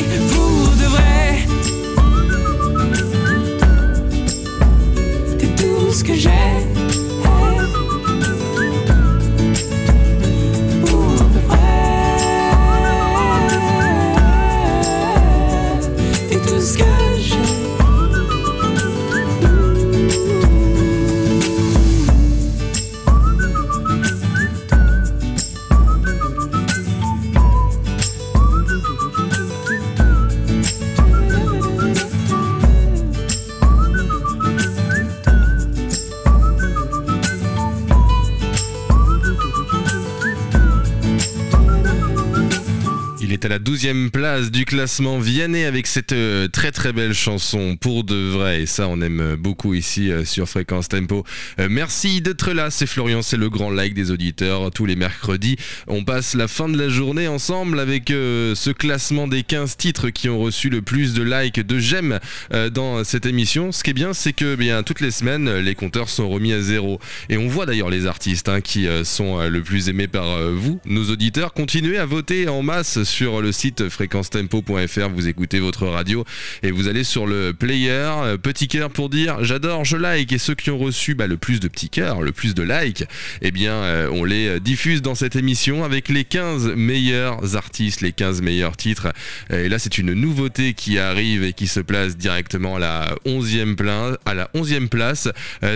la 43.49 43.58
12e 43.58 44.11
place 44.11 44.50
du 44.50 44.67
classement 44.67 45.19
Vianney 45.19 45.65
avec 45.65 45.87
cette 45.87 46.13
euh, 46.13 46.49
très 46.49 46.71
très 46.71 46.93
belle 46.93 47.15
chanson 47.15 47.76
pour 47.80 48.04
de 48.04 48.15
vrai 48.15 48.63
et 48.63 48.67
ça 48.67 48.89
on 48.89 49.00
aime 49.00 49.37
beaucoup 49.37 49.73
ici 49.73 50.13
euh, 50.13 50.26
sur 50.26 50.47
Fréquence 50.47 50.89
Tempo. 50.89 51.25
Euh, 51.58 51.69
merci 51.71 52.21
d'être 52.21 52.52
là, 52.52 52.71
c'est 52.71 52.87
Florian, 52.87 53.23
c'est 53.23 53.39
le 53.39 53.49
grand 53.49 53.71
like 53.71 53.95
des 53.95 54.11
auditeurs 54.11 54.71
tous 54.71 54.84
les 54.84 54.97
mercredis. 54.97 55.56
On 55.87 56.04
passe 56.04 56.34
la 56.34 56.47
fin 56.47 56.69
de 56.69 56.76
la 56.76 56.91
journée 56.91 57.26
ensemble 57.26 57.80
avec 57.80 58.08
ce 58.08 58.71
classement 58.71 59.26
des 59.26 59.43
15 59.43 59.78
titres 59.78 60.11
qui 60.11 60.28
ont 60.28 60.39
reçu 60.39 60.69
le 60.69 60.82
plus 60.82 61.15
de 61.15 61.23
likes, 61.23 61.61
de 61.61 61.78
j'aime 61.78 62.21
dans 62.73 63.02
cette 63.04 63.25
émission. 63.25 63.73
Ce 63.73 63.82
qui 63.82 63.91
est 63.91 63.95
bien 63.95 64.13
c'est 64.13 64.32
que 64.34 64.56
bien 64.56 64.82
toutes 64.82 65.00
les 65.00 65.11
semaines 65.11 65.58
les 65.58 65.75
compteurs 65.75 66.11
sont 66.11 66.28
remis 66.28 66.52
à 66.52 66.61
zéro 66.61 67.00
et 67.30 67.39
on 67.39 67.49
voit 67.49 67.67
d'ailleurs 67.67 67.91
les 67.91 68.06
artistes 68.06 68.49
hein, 68.49 68.61
qui 68.61 68.87
sont 69.04 69.41
le 69.49 69.63
plus 69.63 69.89
aimés 69.89 70.08
par 70.08 70.39
vous, 70.52 70.80
nos 70.84 71.11
auditeurs. 71.11 71.54
Continuez 71.54 71.99
à 71.99 72.06
voter 72.06 72.49
en 72.49 72.63
masse 72.63 73.02
sur 73.04 73.38
le 73.41 73.53
site 73.53 73.89
fréquencetempo.fr. 73.89 75.09
Vous 75.15 75.29
écoutez 75.29 75.61
votre 75.61 75.87
radio 75.87 76.25
et 76.63 76.71
vous 76.71 76.89
allez 76.89 77.05
sur 77.05 77.27
le 77.27 77.53
player. 77.53 77.89
euh, 77.91 78.37
Petit 78.37 78.69
cœur 78.69 78.91
pour 78.91 79.09
dire 79.09 79.45
j'adore, 79.45 79.85
je 79.85 79.97
like. 79.97 80.33
Et 80.33 80.39
ceux 80.39 80.55
qui 80.55 80.71
ont 80.71 80.79
reçu 80.79 81.15
bah, 81.15 81.27
le 81.27 81.37
plus 81.37 81.61
de 81.61 81.69
petits 81.69 81.91
cœurs, 81.91 82.23
le 82.23 82.33
plus 82.33 82.55
de 82.55 82.63
likes, 82.63 83.05
eh 83.43 83.51
bien, 83.51 83.73
euh, 83.73 84.11
on 84.13 84.25
les 84.25 84.49
euh, 84.49 84.61
diffuse 84.61 85.03
dans 85.03 85.15
cette 85.15 85.37
émission 85.37 85.85
avec 85.85 86.09
les 86.09 86.25
15 86.25 86.75
meilleurs 86.77 87.57
artistes, 87.57 88.01
les 88.01 88.13
15 88.13 88.43
meilleurs 88.43 88.77
titres. 88.77 89.09
Et 89.51 89.69
là, 89.69 89.79
c'est 89.79 89.99
une 89.99 90.13
nouveauté 90.13 90.75
qui 90.75 90.99
arrive 90.99 91.45
et 91.45 91.53
qui 91.53 91.67
se 91.67 91.81
place 91.81 92.17
directement 92.17 92.77
à 92.77 92.79
la 92.79 93.15
11e, 93.27 93.75
plein, 93.75 94.17
à 94.25 94.35
la 94.35 94.49
11e 94.55 94.89
place. 94.89 95.29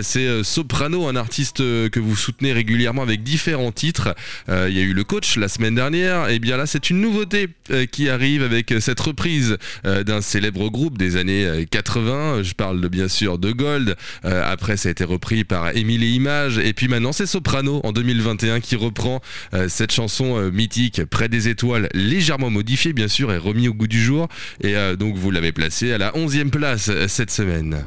C'est 0.02 0.42
Soprano, 0.42 1.08
un 1.08 1.16
artiste 1.16 1.58
que 1.58 2.00
vous 2.00 2.16
soutenez 2.16 2.52
régulièrement 2.52 3.02
avec 3.02 3.22
différents 3.22 3.72
titres. 3.72 4.14
Il 4.48 4.76
y 4.76 4.80
a 4.80 4.82
eu 4.82 4.92
le 4.92 5.04
coach 5.04 5.36
la 5.36 5.48
semaine 5.48 5.74
dernière. 5.74 6.28
Et 6.28 6.38
bien 6.38 6.56
là, 6.56 6.66
c'est 6.66 6.90
une 6.90 7.00
nouveauté 7.00 7.48
qui 7.90 8.08
arrive 8.08 8.42
avec 8.42 8.72
euh, 8.72 8.80
cette 8.80 9.00
reprise 9.00 9.56
euh, 9.84 10.04
d'un 10.04 10.20
célèbre 10.20 10.68
groupe 10.68 10.98
des 10.98 11.16
années 11.16 11.44
euh, 11.44 11.64
80. 11.68 12.42
Je 12.42 12.54
parle 12.54 12.88
bien 12.88 13.08
sûr 13.08 13.38
de 13.38 13.52
Gold. 13.52 13.96
Euh, 14.24 14.42
après, 14.44 14.76
ça 14.76 14.88
a 14.88 14.92
été 14.92 15.04
repris 15.04 15.44
par 15.44 15.76
Émile 15.76 16.04
et 16.04 16.08
Images. 16.08 16.58
Et 16.58 16.72
puis 16.72 16.88
maintenant, 16.88 17.12
c'est 17.12 17.26
Soprano 17.26 17.80
en 17.84 17.92
2021 17.92 18.60
qui 18.60 18.76
reprend 18.76 19.20
euh, 19.54 19.68
cette 19.68 19.92
chanson 19.92 20.36
euh, 20.36 20.50
mythique 20.50 21.02
Près 21.04 21.28
des 21.28 21.48
étoiles, 21.48 21.88
légèrement 21.94 22.50
modifiée 22.50 22.92
bien 22.92 23.08
sûr 23.08 23.32
et 23.32 23.38
remis 23.38 23.68
au 23.68 23.74
goût 23.74 23.86
du 23.86 24.02
jour. 24.02 24.28
Et 24.62 24.76
euh, 24.76 24.96
donc 24.96 25.16
vous 25.16 25.30
l'avez 25.30 25.52
placé 25.52 25.92
à 25.92 25.98
la 25.98 26.12
11e 26.12 26.50
place 26.50 26.88
euh, 26.88 27.08
cette 27.08 27.30
semaine. 27.30 27.84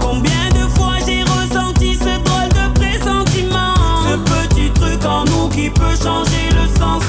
Combien 0.00 0.48
de 0.52 0.68
fois 0.76 0.94
j'ai 1.06 1.22
ressenti 1.22 1.94
ce 1.94 2.18
drôle 2.24 2.48
de 2.48 2.72
pressentiment? 2.74 3.74
Ce 4.02 4.16
petit 4.16 4.70
truc 4.72 5.04
en 5.04 5.24
nous 5.24 5.48
qui 5.48 5.70
peut 5.70 5.94
changer 5.94 6.50
le 6.50 6.66
sens 6.76 7.04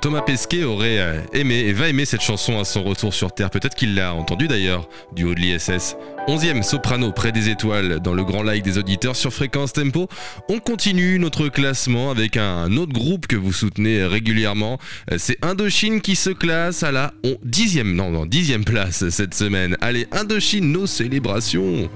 Thomas 0.00 0.22
Pesquet 0.22 0.64
aurait 0.64 0.98
euh, 0.98 1.20
aimé 1.32 1.56
et 1.56 1.72
va 1.72 1.88
aimer 1.88 2.04
cette 2.04 2.20
chanson 2.20 2.58
à 2.58 2.64
son 2.64 2.82
retour 2.82 3.12
sur 3.12 3.32
Terre. 3.32 3.50
Peut-être 3.50 3.74
qu'il 3.74 3.94
l'a 3.94 4.14
entendu 4.14 4.48
d'ailleurs, 4.48 4.88
du 5.14 5.24
haut 5.24 5.34
de 5.34 5.40
l'ISS. 5.40 5.96
11e 6.26 6.62
soprano 6.62 7.12
près 7.12 7.32
des 7.32 7.48
étoiles 7.48 8.00
dans 8.00 8.12
le 8.12 8.24
grand 8.24 8.42
like 8.42 8.62
des 8.62 8.78
auditeurs 8.78 9.16
sur 9.16 9.32
Fréquence 9.32 9.72
Tempo. 9.72 10.08
On 10.48 10.58
continue 10.58 11.18
notre 11.18 11.48
classement 11.48 12.10
avec 12.10 12.36
un 12.36 12.76
autre 12.76 12.92
groupe 12.92 13.26
que 13.26 13.36
vous 13.36 13.52
soutenez 13.52 14.04
régulièrement. 14.04 14.78
Euh, 15.10 15.16
C'est 15.18 15.38
Indochine 15.42 16.00
qui 16.00 16.16
se 16.16 16.30
classe 16.30 16.82
à 16.82 16.92
la 16.92 17.12
10e, 17.24 17.94
non, 17.94 18.10
non, 18.10 18.26
10e 18.26 18.64
place 18.64 19.08
cette 19.10 19.34
semaine. 19.34 19.76
Allez, 19.80 20.06
Indochine, 20.12 20.70
nos 20.72 20.86
célébrations. 20.86 21.88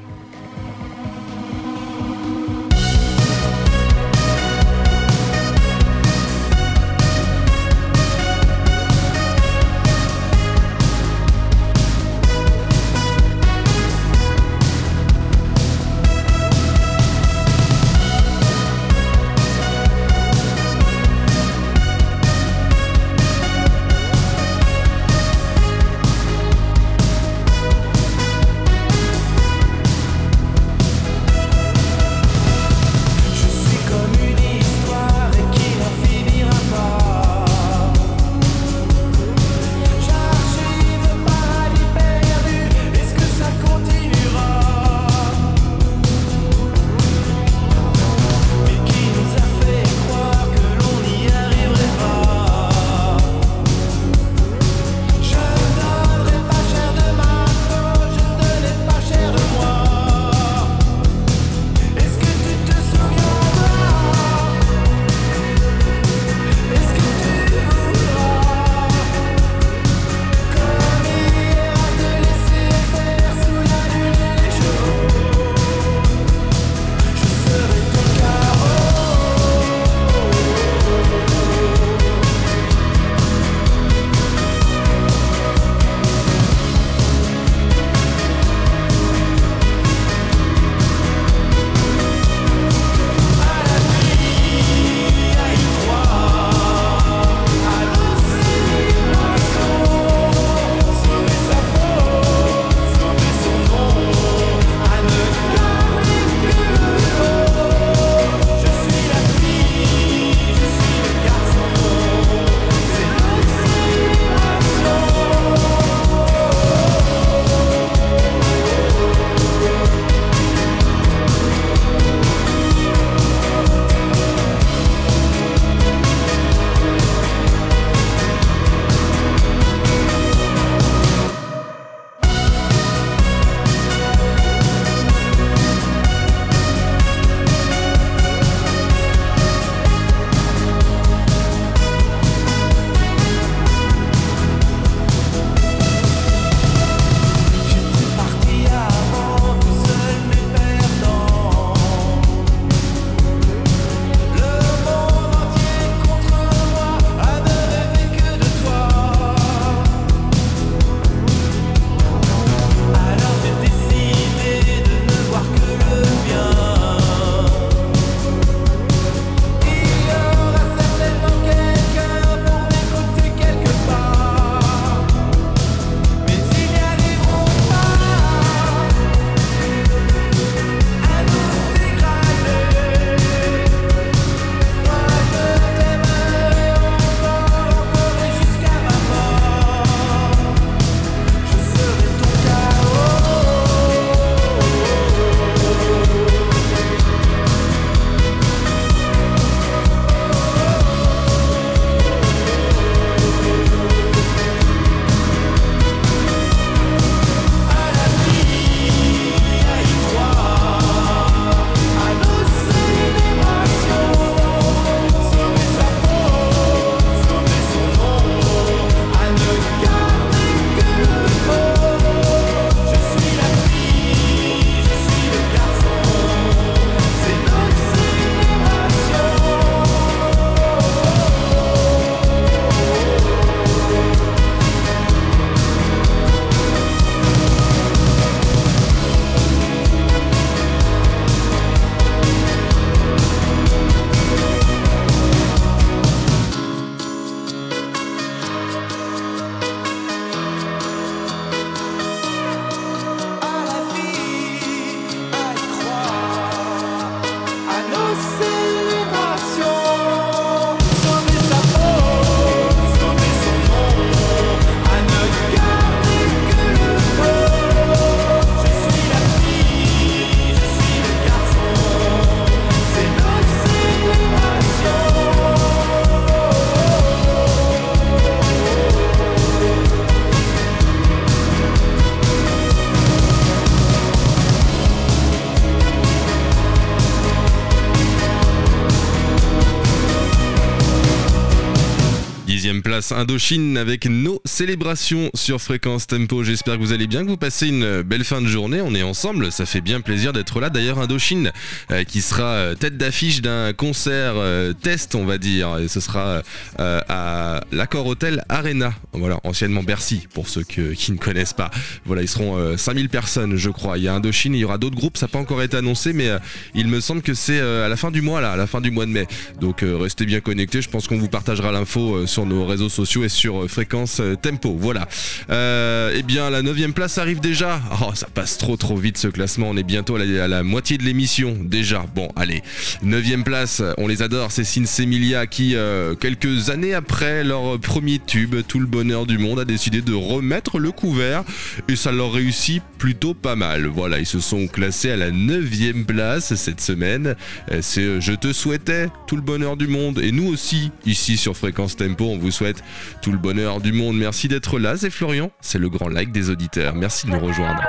Indochine 293.15 293.77
avec 293.77 294.07
nos 294.07 294.41
célébrations 294.45 295.31
sur 295.35 295.61
Fréquence 295.61 296.07
Tempo. 296.07 296.43
J'espère 296.43 296.75
que 296.77 296.81
vous 296.81 296.93
allez 296.93 297.07
bien, 297.07 297.25
que 297.25 297.29
vous 297.29 297.37
passez 297.37 297.69
une 297.69 298.03
belle 298.03 298.25
fin 298.25 298.41
de 298.41 298.47
journée. 298.47 298.81
On 298.81 298.95
est 298.95 299.03
ensemble, 299.03 299.53
ça 299.53 299.67
fait 299.67 299.81
bien 299.81 300.01
plaisir 300.01 300.33
d'être 300.33 300.61
là. 300.61 300.71
D'ailleurs, 300.71 300.99
Indochine 300.99 301.53
euh, 301.91 302.05
qui 302.05 302.23
sera 302.23 302.45
euh, 302.45 302.75
tête 302.75 302.97
d'affiche 302.97 303.43
d'un 303.43 303.73
concert 303.73 304.35
euh, 304.37 304.73
test, 304.73 305.15
on 305.15 305.25
va 305.25 305.39
dire. 305.39 305.79
Et 305.79 305.89
ce 305.89 306.01
sera 306.01 306.43
à 306.79 307.61
l'Accord 307.71 308.07
Hotel 308.07 308.45
Arena. 308.49 308.95
Voilà, 309.13 309.39
anciennement 309.45 309.83
Bercy, 309.83 310.27
pour 310.33 310.49
ceux 310.49 310.63
qui 310.63 311.13
ne 311.13 311.19
connaissent 311.19 311.53
pas. 311.53 311.71
Voilà, 312.05 312.23
ils 312.23 312.29
seront 312.29 312.57
euh, 312.57 312.77
5000 312.77 313.09
personnes, 313.09 313.57
je 313.57 313.71
crois. 313.71 313.99
Il 313.99 314.05
y 314.05 314.09
a 314.09 314.15
Indochine, 314.15 314.55
il 314.55 314.61
y 314.61 314.65
aura 314.65 314.79
d'autres 314.79 314.97
groupes, 314.97 315.19
ça 315.19 315.27
n'a 315.27 315.31
pas 315.31 315.39
encore 315.39 315.63
été 315.63 315.77
annoncé, 315.77 316.13
mais 316.13 316.31
il 316.75 316.89
me 316.89 317.01
semble 317.01 317.23
que 317.23 317.35
c'est 317.35 317.61
à 317.61 317.89
la 317.89 317.97
fin 317.97 318.11
du 318.11 318.23
mois, 318.23 318.41
là, 318.41 318.53
à 318.53 318.57
la 318.57 318.67
fin 318.67 318.81
du 318.81 318.91
mois 318.91 319.07
de 319.07 319.11
mai. 319.11 319.27
Donc 319.61 319.85
restez 319.85 320.25
bien 320.25 320.41
connectés. 320.41 320.83
Je 320.83 320.89
pense 320.89 321.07
qu'on 321.07 321.19
vous 321.19 321.29
partagera 321.29 321.73
l'info 321.73 322.27
sur 322.27 322.47
nos 322.47 322.65
réseaux 322.65 322.89
sociaux 322.89 323.02
et 323.03 323.29
sur 323.29 323.65
euh, 323.65 323.69
fréquence 323.69 324.21
euh, 324.21 324.37
tempo. 324.37 324.77
Voilà. 324.79 325.09
Euh, 325.51 326.13
eh 326.17 326.23
bien, 326.23 326.51
la 326.51 326.63
9 326.63 326.93
place 326.93 327.19
arrive 327.19 327.41
déjà. 327.41 327.81
Oh, 328.01 328.13
ça 328.15 328.29
passe 328.33 328.59
trop 328.59 328.77
trop 328.77 328.97
vite 328.97 329.19
ce 329.19 329.29
classement. 329.29 329.69
On 329.71 329.77
est 329.77 329.83
bientôt 329.83 330.17
à 330.17 330.25
la, 330.25 330.63
moitié 330.63 330.99
de 330.99 331.03
l'émission 331.03 331.57
déjà. 331.61 332.05
Bon, 332.15 332.29
allez. 332.37 332.63
9 333.03 333.43
place, 333.45 333.83
on 333.99 334.07
les 334.07 334.23
adore. 334.23 334.53
C'est 334.53 334.65
Sin 334.65 334.87
Semilia 334.87 335.47
qui, 335.47 335.75
euh, 335.75 336.15
quelques 336.15 336.71
années 336.71 336.95
après 336.95 337.45
leur 337.45 337.79
premier 337.81 338.19
tube, 338.19 338.55
Tout 338.67 338.79
le 338.79 338.87
bonheur 338.87 339.27
du 339.27 339.39
monde, 339.39 339.59
a 339.59 339.65
décidé 339.65 340.01
de 340.01 340.15
remettre 340.15 340.79
le 340.79 340.93
couvert 340.93 341.45
et 341.89 341.97
ça 341.97 342.13
leur 342.13 342.33
réussit 342.33 342.83
plutôt 342.99 343.35
pas 343.35 343.57
mal. 343.57 343.87
Voilà, 343.87 344.19
ils 344.19 344.27
se 344.27 344.41
sont 344.41 344.67
classés 344.69 345.11
à 345.11 345.17
la 345.17 345.31
9 345.31 346.05
place 346.07 346.55
cette 346.55 346.81
semaine. 346.81 347.35
C'est 347.81 348.21
Je 348.21 348.33
te 348.33 348.53
souhaitais 348.53 349.09
tout 349.27 349.37
le 349.37 349.43
bonheur 349.43 349.77
du 349.77 349.87
monde 349.87 350.19
et 350.19 350.33
nous 350.33 350.47
aussi, 350.47 350.91
ici 351.05 351.37
sur 351.37 351.57
Fréquence 351.57 351.97
Tempo, 351.97 352.27
on 352.27 352.39
vous 352.39 352.51
souhaite 352.51 352.83
tout 353.21 353.33
le 353.33 353.39
bonheur 353.39 353.81
du 353.81 353.93
monde. 353.93 354.17
Merci 354.17 354.49
d'être 354.49 354.79
là, 354.79 354.97
c'est 354.97 355.11
Florian. 355.11 355.51
C'est 355.61 355.79
le 355.79 355.89
grand 355.89 356.09
like 356.09 356.33
des 356.33 356.51
auditeurs. 356.51 356.95
Merci 356.95 357.27
de 357.27 357.33
nous 357.33 357.41
rejoindre. 357.41 357.83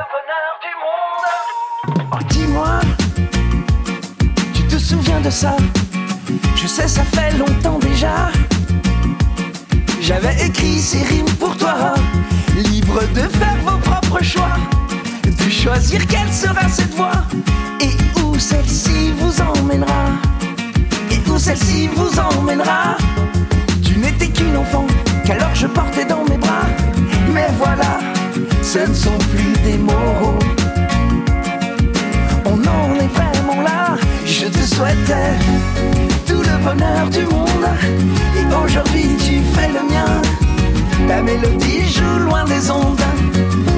Oh, 1.87 2.17
dis-moi, 2.29 2.79
tu 4.53 4.63
te 4.63 4.77
souviens 4.77 5.19
de 5.21 5.29
ça? 5.29 5.57
Je 6.55 6.67
sais, 6.67 6.87
ça 6.87 7.03
fait 7.03 7.37
longtemps 7.37 7.79
déjà. 7.79 8.31
J'avais 10.01 10.45
écrit 10.45 10.79
ces 10.79 11.03
rimes 11.03 11.33
pour 11.39 11.55
toi, 11.57 11.93
libre 12.55 13.01
de 13.13 13.21
faire 13.21 13.57
vos 13.65 13.77
propres 13.77 14.23
choix, 14.23 14.57
de 15.23 15.49
choisir 15.49 16.05
quelle 16.07 16.31
sera 16.31 16.67
cette 16.69 16.93
voie 16.93 17.23
et 17.79 18.21
où 18.21 18.37
celle-ci 18.37 19.11
vous 19.17 19.41
emmènera. 19.41 20.11
Et 21.11 21.29
où 21.29 21.37
celle-ci 21.37 21.87
vous 21.87 22.19
emmènera. 22.19 22.97
Tu 23.93 23.99
n'étais 23.99 24.27
qu'une 24.27 24.57
enfant 24.57 24.87
qu'alors 25.23 25.53
je 25.53 25.67
portais 25.67 26.05
dans 26.05 26.23
mes 26.23 26.37
bras. 26.37 26.65
Mais 27.31 27.47
voilà, 27.59 27.99
ce 28.63 28.79
ne 28.79 28.93
sont 28.93 29.17
plus 29.35 29.53
des 29.63 29.77
mots. 29.77 30.39
On 32.45 32.53
en 32.53 32.95
est 32.95 33.13
vraiment 33.13 33.61
là. 33.61 33.95
Je 34.25 34.45
te 34.45 34.57
souhaitais 34.57 35.33
tout 36.25 36.41
le 36.41 36.57
bonheur 36.63 37.07
du 37.11 37.21
monde. 37.25 37.67
Et 38.35 38.65
aujourd'hui 38.65 39.15
tu 39.19 39.41
fais 39.53 39.67
le 39.67 39.87
mien. 39.87 40.21
Ta 41.07 41.21
mélodie 41.21 41.87
joue 41.87 42.19
loin 42.25 42.45
des 42.45 42.71
ondes. 42.71 42.99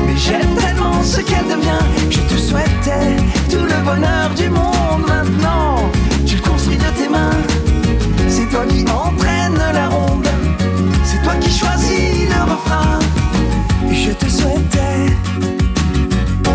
Mais 0.08 0.16
j'aime 0.16 0.56
tellement 0.56 1.04
ce 1.04 1.20
qu'elle 1.20 1.48
devient. 1.48 1.86
Je 2.10 2.22
te 2.22 2.40
souhaitais 2.40 3.18
tout 3.50 3.66
le 3.66 3.84
bonheur 3.84 4.30
du 4.38 4.50
monde. 4.50 5.04
Maintenant, 5.08 5.92
tu 6.26 6.38
le 6.38 6.42
construis 6.42 6.78
de 6.78 6.90
tes 6.98 7.10
mains. 7.10 7.42
C'est 8.30 8.50
toi 8.50 8.66
qui 8.68 8.86
entraîne 8.90 9.56
la 9.74 9.95
refrain. 12.56 13.00
Je 13.92 14.12
te 14.12 14.30
souhaitais 14.30 15.00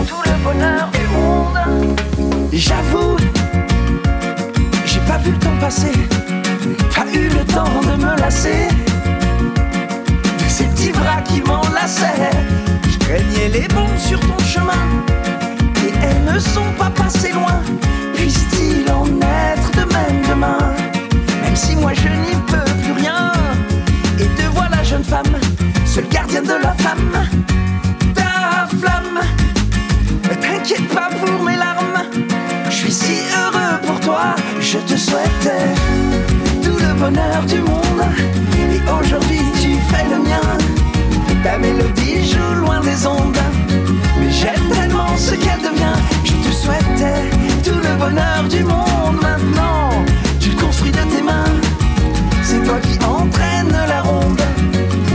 tout 0.09 0.23
le 0.31 0.37
bonheur 0.45 0.91
du 0.99 1.07
monde. 1.15 2.01
J'avoue, 2.53 3.17
j'ai 4.87 5.01
pas 5.01 5.19
vu 5.19 5.33
le 5.33 5.39
temps 5.39 5.59
passer. 5.61 5.93
Pas 6.95 7.07
eu 7.13 7.29
le 7.29 7.45
temps 7.45 7.81
de 7.89 7.95
me 8.05 8.13
lasser 8.21 8.69
de 10.41 10.49
ces 10.49 10.65
petits 10.65 10.93
bras 10.93 11.21
qui 11.29 11.41
m'enlaçaient. 11.43 12.31
Je 12.93 12.99
craignais 12.99 13.49
les 13.49 13.69
bombes 13.69 13.99
sur 13.99 14.21
ton 14.21 14.39
chemin. 14.45 14.85
Souhaitais 35.11 35.75
tout 36.63 36.79
le 36.79 36.93
bonheur 36.95 37.43
du 37.47 37.59
monde. 37.61 38.03
Et 38.59 38.81
aujourd'hui 38.99 39.43
tu 39.61 39.71
fais 39.91 40.05
le 40.05 40.19
mien. 40.29 40.49
Ta 41.43 41.59
mélodie 41.59 42.25
joue 42.31 42.55
loin 42.61 42.81
des 42.81 43.07
ondes. 43.07 43.45
Mais 44.19 44.31
j'aime 44.31 44.67
tellement 44.73 45.17
ce 45.17 45.35
qu'elle 45.35 45.63
devient. 45.69 45.99
Je 46.25 46.35
te 46.47 46.53
souhaitais 46.53 47.23
tout 47.65 47.81
le 47.87 47.93
bonheur 47.99 48.43
du 48.49 48.63
monde. 48.63 49.17
Maintenant, 49.23 49.91
tu 50.39 50.51
le 50.51 50.57
construis 50.57 50.93
de 50.93 51.05
tes 51.13 51.23
mains. 51.23 51.57
C'est 52.43 52.63
toi 52.63 52.79
qui 52.81 52.97
entraîne 53.05 53.75
la 53.89 54.03
ronde. 54.03 54.43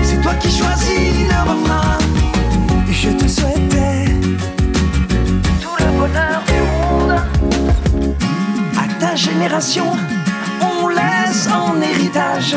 C'est 0.04 0.22
toi 0.22 0.34
qui 0.42 0.50
choisis 0.50 1.12
le 1.32 1.40
refrain. 1.52 2.05
Génération, 9.16 9.86
on 10.62 10.90
laisse 10.90 11.48
en 11.48 11.82
héritage 11.82 12.56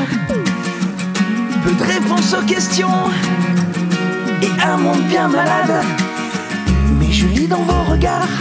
peu 1.63 1.71
de 1.71 1.85
réponses 1.85 2.35
aux 2.35 2.45
questions 2.45 2.89
et 4.43 4.51
un 4.63 4.77
monde 4.77 5.03
bien 5.09 5.29
malade. 5.29 5.85
Mais 6.99 7.13
je 7.13 7.27
lis 7.27 7.47
dans 7.47 7.63
vos 7.63 7.93
regards 7.93 8.39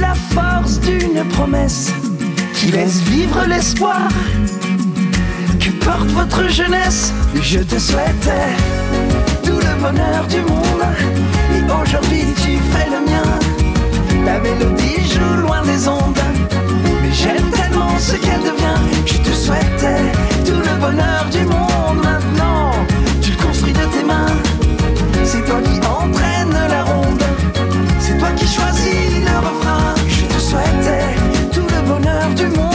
la 0.00 0.14
force 0.34 0.80
d'une 0.80 1.22
promesse 1.28 1.92
qui 2.54 2.72
laisse 2.72 3.00
vivre 3.02 3.44
l'espoir 3.46 4.08
que 5.60 5.70
porte 5.84 6.08
votre 6.08 6.48
jeunesse. 6.48 7.12
Je 7.40 7.60
te 7.60 7.78
souhaitais 7.78 8.56
tout 9.44 9.58
le 9.58 9.80
bonheur 9.80 10.26
du 10.28 10.40
monde 10.40 10.84
et 11.54 11.62
aujourd'hui 11.80 12.24
tu 12.42 12.58
fais 12.72 12.88
le 12.90 13.08
mien. 13.08 14.24
Ta 14.24 14.40
mélodie 14.40 15.00
joue 15.08 15.42
loin 15.42 15.62
des 15.62 15.86
ondes, 15.86 16.18
j'aime 17.34 17.50
tellement 17.50 17.98
ce 17.98 18.16
qu'elle 18.16 18.40
devient. 18.40 18.80
Je 19.04 19.18
te 19.18 19.32
souhaitais 19.34 20.12
tout 20.44 20.60
le 20.68 20.80
bonheur 20.80 21.24
du 21.30 21.44
monde 21.44 21.98
maintenant. 22.02 22.72
Tu 23.22 23.30
le 23.32 23.36
construis 23.36 23.72
de 23.72 23.84
tes 23.94 24.04
mains, 24.04 24.34
c'est 25.24 25.44
toi 25.44 25.60
qui 25.62 25.78
entraîne 25.86 26.56
la 26.68 26.84
ronde, 26.84 27.22
c'est 27.98 28.18
toi 28.18 28.28
qui 28.36 28.46
choisis 28.46 29.24
le 29.28 29.36
refrain. 29.48 29.94
Je 30.08 30.22
te 30.22 30.38
souhaitais 30.40 31.06
tout 31.52 31.66
le 31.74 31.88
bonheur 31.88 32.28
du 32.36 32.46
monde. 32.56 32.65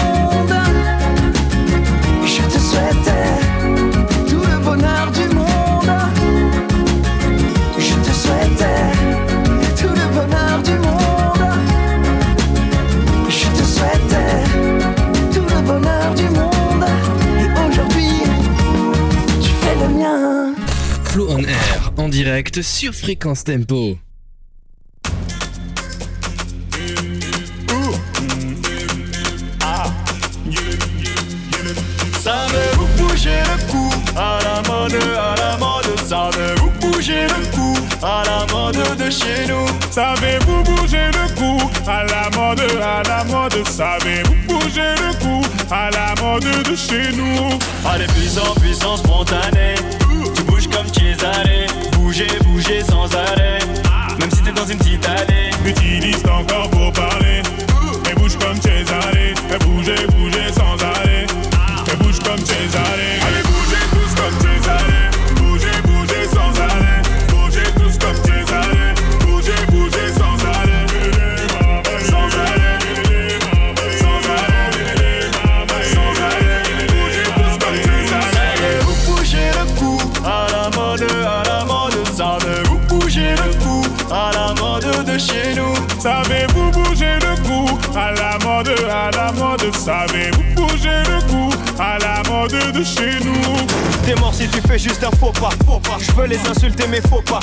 Sur 22.61 22.93
Fréquence 22.93 23.43
Tempo. 23.43 23.97
Savez-vous 32.19 32.87
bouger 32.97 33.29
le 33.29 33.71
cou 33.71 33.89
à 34.15 34.39
la 34.43 34.61
mode, 34.69 34.95
à 35.17 35.35
la 35.37 35.57
mode? 35.57 35.99
Savez-vous 36.07 36.71
bouger 36.81 37.27
le 37.27 37.55
cou 37.55 37.73
à 38.03 38.23
la 38.25 38.45
mode 38.53 38.97
de 38.97 39.09
chez 39.09 39.47
nous? 39.47 39.65
Savez-vous 39.91 40.63
bouger 40.63 41.07
le 41.13 41.35
cou 41.35 41.57
à 41.87 42.03
la 42.05 42.29
mode, 42.35 42.61
à 42.81 43.03
la 43.07 43.23
mode? 43.25 43.67
Savez-vous 43.67 44.35
bouger 44.47 44.95
le 44.97 45.13
cou 45.19 45.41
à 45.69 45.89
la 45.91 46.15
mode 46.21 46.43
de 46.43 46.75
chez 46.75 47.11
nous? 47.15 47.59
Allez, 47.85 48.07
puissant, 48.07 48.53
puissant, 48.61 48.97
spontané 48.97 49.75
Tu 50.35 50.43
bouges 50.43 50.67
comme 50.67 50.87
Cesare 50.87 51.70
Même 54.19 54.31
si 54.31 54.41
t'es 54.41 54.51
dans 54.51 54.65
une 54.65 54.77
petite 54.77 55.05
allée 55.07 55.49
Utilise 55.65 56.21
ton 56.23 56.43
corps 56.45 56.69
pour 56.69 56.91
parler 56.93 57.30
juste 94.77 95.03
un 95.03 95.11
faux 95.11 95.31
pas. 95.31 95.49
Je 95.99 96.11
veux 96.13 96.27
les 96.27 96.39
insulter 96.47 96.85
mais 96.89 97.01
faut 97.01 97.21
pas. 97.21 97.39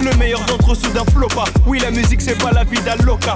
Le 0.00 0.16
meilleur 0.16 0.40
d'entre 0.46 0.72
eux 0.72 0.74
sous 0.74 0.90
d'un 0.90 1.04
flot 1.12 1.28
pas. 1.28 1.44
Oui 1.66 1.78
la 1.78 1.90
musique 1.90 2.20
c'est 2.20 2.38
pas 2.38 2.50
la 2.52 2.64
vie 2.64 2.80
d'Aloca. 2.80 3.34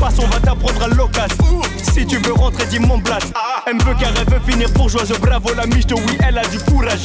Passe 0.00 0.18
on 0.18 0.26
va 0.26 0.40
t'apprendre 0.40 0.82
à 0.82 0.88
l'occasion. 0.88 1.60
Si 1.92 2.06
tu 2.06 2.18
veux 2.18 2.32
rentrer 2.32 2.66
dis 2.66 2.78
mon 2.78 2.98
blast. 2.98 3.32
Elle 3.66 3.78
veut 3.84 3.94
car 4.00 4.10
elle 4.18 4.32
veut 4.32 4.40
finir 4.46 4.68
bourgeoise. 4.70 5.12
Bravo 5.20 5.54
la 5.54 5.66
miche 5.66 5.84
oui 5.90 6.18
elle 6.26 6.38
a 6.38 6.44
du 6.46 6.58
courage. 6.58 7.02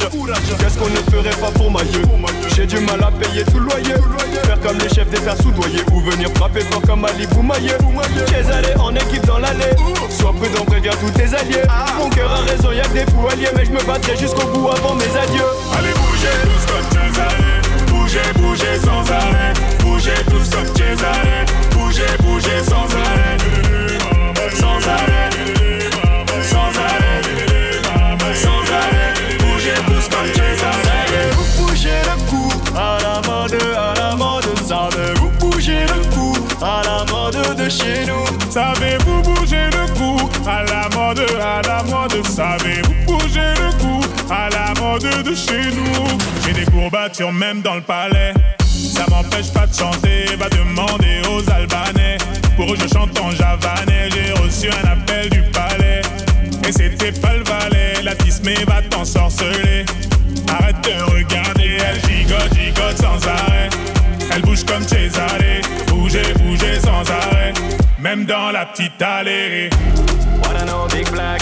Qu'est-ce 0.58 0.78
qu'on 0.78 0.88
ne 0.88 1.22
ferait 1.22 1.36
pas 1.40 1.50
pour 1.52 1.70
ma 1.70 1.80
J'ai 2.54 2.66
du 2.66 2.78
mal 2.80 3.02
à 3.02 3.10
payer 3.10 3.44
tout 3.44 3.60
loyer. 3.60 3.94
Faire 4.44 4.60
comme 4.60 4.78
les 4.78 4.88
chefs 4.88 5.08
d'état 5.10 5.36
soudoyés 5.36 5.82
ou 5.92 6.00
venir 6.00 6.28
frapper 6.36 6.60
fort 6.70 6.82
comme 6.82 7.04
Ali 7.04 7.26
Boumaye. 7.28 7.72
Cesare 8.26 8.82
en 8.82 8.94
équipe 8.94 9.26
dans 9.26 9.38
l'allée. 9.38 9.74
Sois 10.10 10.32
prudent 10.32 10.64
préviens 10.64 10.92
tous 11.00 11.10
tes 11.10 11.34
alliés. 11.34 11.62
Mon 11.98 12.08
cœur 12.10 12.32
a 12.32 12.40
raison 12.40 12.72
y'a 12.72 12.82
que 12.82 12.94
des 12.94 13.10
fous 13.10 13.28
alliés 13.30 13.50
mais 13.56 13.64
je 13.64 13.70
me 13.70 13.82
battrai 13.84 14.16
jusqu'au 14.16 14.46
bout 14.48 14.68
avant 14.68 14.94
mes 14.94 15.04
adieux. 15.04 15.44
Allez 15.76 15.92
bougez 15.92 16.36
tous 16.42 16.72
comme 16.72 16.88
Cesare 16.90 17.58
Bougez, 17.88 18.32
bougez 18.36 18.78
sans 18.82 19.12
arrêt 19.12 19.52
Bougez 19.80 20.24
tous 20.30 20.48
comme 20.50 20.66
Cesare 20.74 21.44
Bougez, 21.72 22.16
bougez 22.20 22.64
sans 22.64 22.86
arrêt 22.96 23.36
Sans 24.54 24.88
arrêt 24.88 25.17
Savez-vous 38.50 39.22
bouger 39.22 39.66
le 39.72 39.86
cou 39.94 40.16
à 40.46 40.62
la 40.64 40.88
mode, 40.96 41.24
à 41.40 41.60
la 41.66 41.82
mode? 41.84 42.26
Savez-vous 42.26 42.94
bouger 43.06 43.54
le 43.60 43.70
cou 43.78 44.00
à 44.30 44.48
la 44.50 44.80
mode 44.80 45.22
de 45.22 45.34
chez 45.34 45.70
nous? 45.70 46.18
J'ai 46.44 46.52
des 46.52 46.70
courbatures 46.70 47.32
même 47.32 47.60
dans 47.62 47.74
le 47.74 47.82
palais. 47.82 48.34
Ça 48.68 49.04
m'empêche 49.10 49.52
pas 49.52 49.66
de 49.66 49.74
chanter, 49.74 50.36
va 50.38 50.48
demander 50.48 51.22
aux 51.30 51.50
Albanais. 51.50 52.18
Pour 52.56 52.72
eux 52.72 52.76
je 52.80 52.88
chante 52.88 53.18
en 53.20 53.30
javanais, 53.30 54.08
j'ai 54.10 54.32
reçu 54.32 54.68
un 54.70 54.88
appel 54.88 55.30
du 55.30 55.42
palais. 55.42 56.02
Et 56.66 56.72
c'était 56.72 57.12
pas 57.12 57.34
le 57.34 57.44
valet, 57.44 58.02
la 58.02 58.14
tismée 58.14 58.64
va 58.66 58.82
t'ensorceler. 58.82 59.84
Arrête 60.48 60.80
de 60.82 61.02
regarder, 61.12 61.57
dans 68.28 68.50
la 68.50 68.66
petite 68.66 69.00
allée. 69.00 69.70
Wanna 70.44 70.64
know 70.66 70.86
Big 70.88 71.10
Black? 71.10 71.40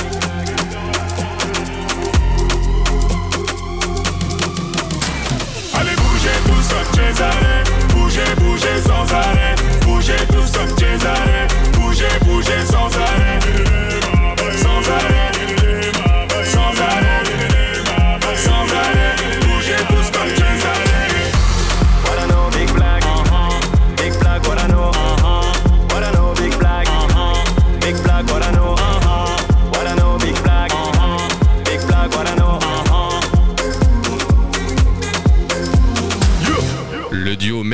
Allez 5.74 5.96
bougez 5.96 6.38
tous 6.46 6.68
comme 6.68 6.94
Cesare 6.94 7.64
Bougez, 7.90 8.34
bougez 8.38 8.80
sans 8.86 9.12
arrêt. 9.12 9.54
Bougez 9.82 10.26
tous 10.28 10.52
comme 10.52 10.78
Cesare 10.78 11.48
Bougez, 11.72 12.18
bougez 12.24 12.64
sans 12.70 12.86
arrêt 12.86 13.15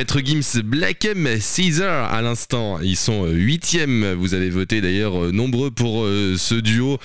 Maître 0.02 0.18
Gims 0.18 0.60
Black 0.64 1.04
M 1.04 1.28
Caesar 1.38 2.12
à 2.12 2.22
l'instant, 2.22 2.80
ils 2.82 2.96
sont 2.96 3.24
euh, 3.24 3.30
huitièmes. 3.30 4.14
Vous 4.14 4.34
avez 4.34 4.50
voté 4.50 4.80
d'ailleurs 4.80 5.26
euh, 5.26 5.30
nombreux 5.30 5.70
pour 5.70 6.02
euh, 6.02 6.34
ce 6.36 6.56
duo 6.56 6.98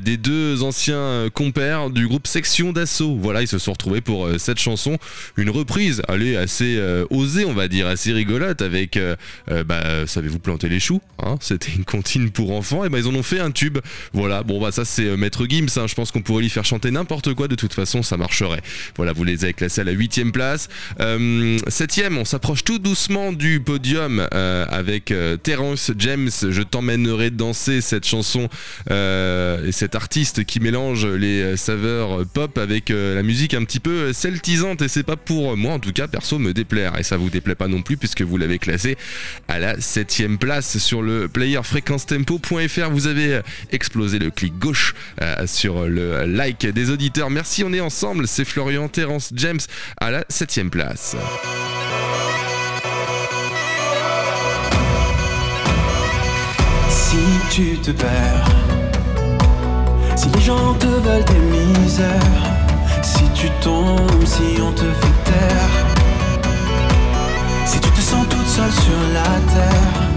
des 0.00 0.16
deux 0.16 0.62
anciens 0.62 1.28
compères 1.34 1.90
du 1.90 2.06
groupe 2.06 2.28
Section 2.28 2.72
d'Assaut. 2.72 3.16
Voilà, 3.16 3.42
ils 3.42 3.48
se 3.48 3.58
sont 3.58 3.72
retrouvés 3.72 4.00
pour 4.00 4.28
cette 4.38 4.60
chanson, 4.60 4.98
une 5.36 5.50
reprise, 5.50 6.02
allez 6.06 6.36
assez 6.36 6.80
osée, 7.10 7.44
on 7.44 7.54
va 7.54 7.66
dire, 7.66 7.86
assez 7.86 8.12
rigolote 8.12 8.62
avec, 8.62 8.98
bah, 9.48 10.06
savez-vous 10.06 10.38
planter 10.38 10.68
les 10.68 10.80
choux 10.80 11.00
hein 11.22 11.36
C'était 11.40 11.72
une 11.72 11.84
comptine 11.84 12.30
pour 12.30 12.52
enfants 12.52 12.84
et 12.84 12.88
ben 12.88 12.98
ils 12.98 13.08
en 13.08 13.14
ont 13.14 13.22
fait 13.22 13.40
un 13.40 13.50
tube. 13.50 13.78
Voilà, 14.12 14.42
bon 14.42 14.60
bah 14.60 14.72
ça 14.72 14.84
c'est 14.84 15.16
Maître 15.16 15.46
Gims. 15.48 15.66
hein. 15.76 15.86
Je 15.86 15.94
pense 15.94 16.12
qu'on 16.12 16.22
pourrait 16.22 16.42
lui 16.42 16.50
faire 16.50 16.64
chanter 16.64 16.90
n'importe 16.90 17.34
quoi. 17.34 17.48
De 17.48 17.56
toute 17.56 17.74
façon, 17.74 18.02
ça 18.02 18.16
marcherait. 18.16 18.62
Voilà, 18.96 19.12
vous 19.12 19.24
les 19.24 19.44
avez 19.44 19.54
classés 19.54 19.80
à 19.80 19.84
la 19.84 19.92
huitième 19.92 20.32
place. 20.32 20.68
Septième, 21.68 22.16
on 22.16 22.24
s'approche 22.44 22.64
tout 22.64 22.78
doucement 22.78 23.32
du 23.32 23.58
podium 23.58 24.28
euh, 24.34 24.66
avec 24.68 25.12
euh, 25.12 25.38
Terence 25.38 25.92
James. 25.96 26.28
Je 26.30 26.60
t'emmènerai 26.60 27.30
danser 27.30 27.80
cette 27.80 28.06
chanson 28.06 28.50
euh, 28.90 29.66
et 29.66 29.72
cet 29.72 29.94
artiste 29.94 30.44
qui 30.44 30.60
mélange 30.60 31.06
les 31.06 31.56
saveurs 31.56 32.26
pop 32.26 32.58
avec 32.58 32.90
la 32.90 33.22
musique 33.22 33.54
un 33.54 33.64
petit 33.64 33.80
peu 33.80 34.12
celtisante. 34.12 34.82
Et 34.82 34.88
c'est 34.88 35.04
pas 35.04 35.16
pour 35.16 35.56
moi, 35.56 35.72
en 35.72 35.78
tout 35.78 35.94
cas, 35.94 36.06
perso, 36.06 36.38
me 36.38 36.52
déplaire. 36.52 36.98
Et 36.98 37.02
ça 37.02 37.16
vous 37.16 37.30
déplaît 37.30 37.54
pas 37.54 37.66
non 37.66 37.80
plus 37.80 37.96
puisque 37.96 38.20
vous 38.20 38.36
l'avez 38.36 38.58
classé 38.58 38.98
à 39.48 39.58
la 39.58 39.80
septième 39.80 40.36
place 40.36 40.76
sur 40.76 41.00
le 41.00 41.28
player 41.28 41.62
fréquencetempo.fr. 41.62 42.90
Vous 42.90 43.06
avez 43.06 43.40
explosé 43.72 44.18
le 44.18 44.28
clic 44.28 44.58
gauche 44.58 44.94
sur 45.46 45.86
le 45.86 46.26
like 46.26 46.66
des 46.66 46.90
auditeurs. 46.90 47.30
Merci, 47.30 47.64
on 47.64 47.72
est 47.72 47.80
ensemble. 47.80 48.28
C'est 48.28 48.44
Florian 48.44 48.88
Terence 48.88 49.30
James 49.34 49.60
à 49.96 50.10
la 50.10 50.26
septième 50.28 50.68
place. 50.68 51.16
Tu 57.54 57.78
te 57.78 57.92
perds, 57.92 58.48
si 60.16 60.28
les 60.28 60.40
gens 60.40 60.74
te 60.74 60.86
veulent 60.86 61.24
tes 61.24 61.38
misères, 61.38 62.10
si 63.00 63.22
tu 63.32 63.48
tombes, 63.60 64.26
si 64.26 64.60
on 64.60 64.72
te 64.72 64.82
fait 64.82 65.18
taire, 65.30 65.74
si 67.64 67.78
tu 67.78 67.90
te 67.90 68.00
sens 68.00 68.26
toute 68.28 68.48
seule 68.48 68.72
sur 68.72 69.00
la 69.12 69.52
terre, 69.54 70.13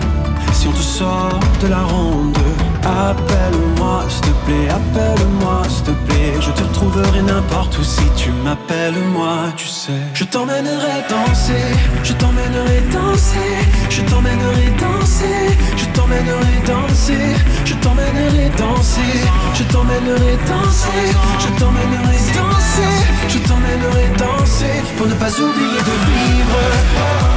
si 0.58 0.68
on 0.68 0.72
te 0.72 0.82
sort 0.82 1.40
de 1.62 1.68
la 1.68 1.84
ronde, 1.84 2.38
appelle-moi, 2.84 4.06
s'il 4.10 4.22
te 4.22 4.34
plaît, 4.46 4.70
appelle-moi, 4.80 5.62
s'il 5.70 5.84
te 5.84 5.92
plaît, 6.08 6.34
je 6.42 6.52
te 6.52 6.64
retrouverai 6.64 7.22
n'importe 7.22 7.78
où 7.78 7.84
si 7.84 8.06
tu 8.16 8.32
m'appelles 8.44 9.02
moi, 9.14 9.36
tu 9.56 9.68
sais. 9.68 10.02
Je 10.16 10.24
t'emmènerai 10.24 10.98
danser, 11.14 11.68
je 12.04 12.14
t'emmènerai 12.14 12.80
danser, 12.92 13.50
je 13.90 14.02
t'emmènerai 14.10 14.70
danser, 14.82 15.38
je 15.78 15.86
t'emmènerai 15.96 16.56
danser, 16.66 17.28
je 17.70 17.74
t'emmènerai 17.84 18.50
danser, 18.58 19.14
je 19.54 19.64
t'emmènerai 19.72 20.36
danser, 20.52 21.04
je 21.44 21.50
t'emmènerai 21.60 22.20
danser, 22.40 22.94
je 23.34 23.40
t'emmènerai 23.48 24.06
danser 24.26 24.76
pour 24.98 25.06
ne 25.06 25.14
pas 25.14 25.34
oublier 25.46 25.82
de 25.90 25.96
vivre, 26.08 27.37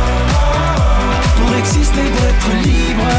pour 1.40 1.56
exister, 1.56 2.04
pour 2.14 2.24
être 2.32 2.50
libre. 2.64 3.10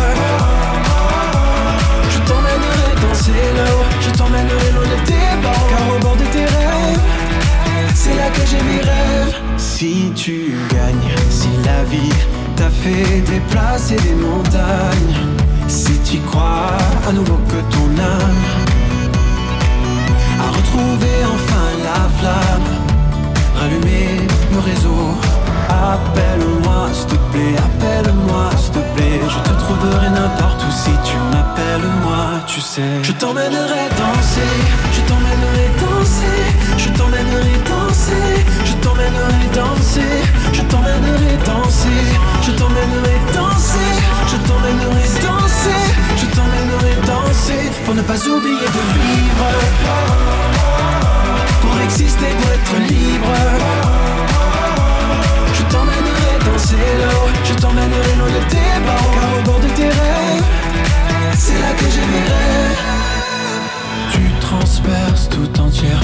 Je 2.09 2.19
t'emmènerai 2.27 2.89
danser 3.01 3.43
là-haut, 3.57 3.85
je 4.01 4.09
t'emmènerai 4.17 4.71
loin 4.75 4.87
de 4.93 4.99
tes 5.05 5.27
bords, 5.41 5.67
car 5.69 5.95
au 5.95 5.99
bord 5.99 6.15
de 6.15 6.25
tes 6.35 6.45
rêves, 6.45 7.05
c'est 7.93 8.15
là 8.15 8.29
que 8.29 8.41
j'ai 8.49 8.61
mes 8.69 8.81
rêves. 8.81 9.35
Si 9.57 10.11
tu 10.15 10.53
gagnes, 10.69 11.15
si 11.29 11.49
la 11.65 11.83
vie 11.83 12.13
t'a 12.55 12.69
fait 12.69 13.21
déplacer 13.21 13.95
des 13.95 14.15
montagnes, 14.15 15.15
si 15.67 15.97
tu 15.99 16.17
crois 16.29 16.77
à 17.07 17.11
nouveau 17.11 17.39
que 17.47 17.59
ton 17.73 17.89
âme 18.01 18.43
a 20.39 20.47
retrouvé 20.57 21.11
enfin 21.35 21.67
la 21.87 22.09
flamme, 22.19 22.69
rallumer 23.55 24.27
le 24.51 24.59
réseau. 24.59 25.40
Appelle-moi, 25.81 26.89
s'il 26.93 27.07
te 27.07 27.15
plaît, 27.31 27.55
appelle-moi, 27.57 28.51
s'il 28.55 28.71
te 28.71 28.79
plaît. 28.93 29.19
Je 29.27 29.39
te 29.49 29.53
trouverai 29.63 30.09
n'importe 30.11 30.61
où 30.61 30.71
si 30.71 30.91
tu 31.03 31.17
m'appelles 31.31 31.89
moi, 32.03 32.39
tu 32.45 32.61
sais. 32.61 33.01
Je 33.01 33.11
t'emmènerai 33.13 33.89
danser, 33.97 34.53
je 34.93 35.01
t'emmènerai 35.09 35.67
danser, 35.81 36.39
je 36.77 36.89
t'emmènerai 36.89 37.55
danser, 37.65 38.45
je 38.63 38.73
t'emmènerai 38.83 39.41
danser, 39.57 40.13
je 40.53 40.61
t'emmènerai 40.61 41.37
danser, 41.49 42.03
je 42.45 42.51
t'emmènerai 42.51 43.17
danser, 43.33 43.89
je 44.31 44.37
t'emmènerai 44.47 45.07
danser, 45.25 45.81
je 46.21 46.25
t'emmènerai 46.35 46.93
danser 47.09 47.71
pour 47.85 47.95
ne 47.95 48.03
pas 48.03 48.21
oublier 48.27 48.69
de 48.77 48.83
vivre, 49.01 49.49
pour 51.61 51.81
exister, 51.81 52.29
pour 52.39 52.51
être 52.51 52.75
libre. 52.87 53.33
Je 55.71 55.77
t'emmènerai 55.77 56.31
danser 56.45 56.75
là-haut 56.99 57.29
Je 57.45 57.53
t'emmènerai 57.53 58.15
loin 58.17 58.27
de 58.27 58.43
tes 58.49 58.71
bords 58.85 59.11
Car 59.13 59.39
au 59.39 59.41
bord 59.45 59.59
de 59.61 59.69
tes 59.69 59.87
rêves 59.87 60.43
C'est 61.37 61.59
là 61.59 61.71
que 61.77 61.85
j'ai 61.85 62.05
mes 62.13 62.25
rêves 62.33 62.77
Tu 64.11 64.21
transperces 64.41 65.29
tout 65.29 65.61
entière 65.61 66.01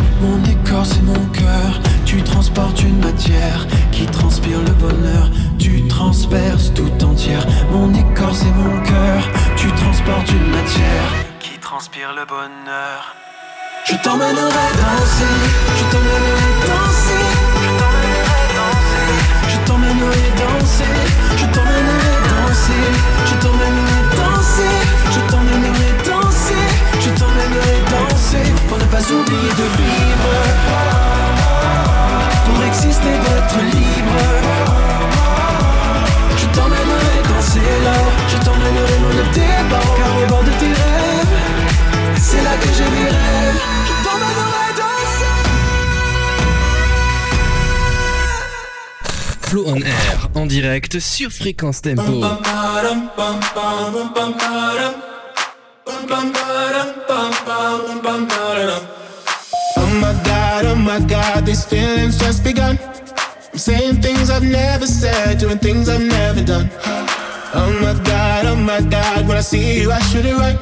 transportes 2.58 2.82
une 2.82 3.00
matière 3.00 3.68
qui 3.92 4.06
transpire 4.06 4.60
le 4.62 4.72
bonheur. 4.74 5.30
Tu 5.60 5.88
transperces 5.88 6.74
tout 6.74 7.04
entière 7.04 7.46
mon 7.72 7.94
écorce 7.94 8.42
et 8.44 8.52
mon 8.52 8.82
cœur. 8.84 9.22
Tu 9.56 9.68
transportes 9.68 10.32
une 10.32 10.50
matière 10.50 11.10
qui 11.40 11.58
transpire 11.60 12.14
le 12.14 12.26
bonheur. 12.26 13.16
Je 13.86 13.96
t'emmènerai 14.04 14.67
Flow 49.48 49.66
on 49.68 49.78
Air 49.78 50.30
en 50.36 50.46
direct 50.46 51.00
sur 51.00 51.32
Fréquence 51.32 51.82
Tempo. 51.82 52.04
Oh 52.04 52.20
my 60.02 60.14
god, 60.26 60.66
oh 60.66 60.76
my 60.76 61.00
god, 61.00 61.46
these 61.46 61.64
feelings 61.64 62.18
just 62.18 62.44
begun. 62.44 62.78
I'm 63.54 63.58
saying 63.58 64.02
things 64.02 64.30
I've 64.30 64.44
never 64.44 64.86
said, 64.86 65.38
doing 65.38 65.60
things 65.60 65.88
I've 65.88 66.04
never 66.04 66.44
done. 66.44 66.70
Oh 67.54 67.72
my 67.82 67.94
god, 68.04 68.48
oh 68.48 68.56
my 68.58 68.82
god, 68.82 69.30
when 69.30 69.38
I 69.38 69.42
see 69.42 69.80
you, 69.80 69.94
I 69.94 70.00
shoot 70.12 70.26
it 70.26 70.36
right. 70.36 70.60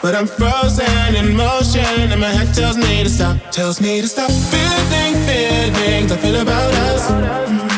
But 0.00 0.14
I'm 0.14 0.28
frozen 0.28 1.16
in 1.16 1.34
motion, 1.36 2.12
and 2.12 2.20
my 2.20 2.30
head 2.30 2.54
tells 2.54 2.76
me 2.76 3.02
to 3.02 3.10
stop, 3.10 3.36
tells 3.50 3.80
me 3.80 4.00
to 4.00 4.06
stop. 4.06 4.30
Feeling, 4.30 5.16
feelings 5.26 6.12
I 6.12 6.16
feel 6.18 6.40
about 6.40 6.72
us. 6.72 7.10
Mm. 7.10 7.77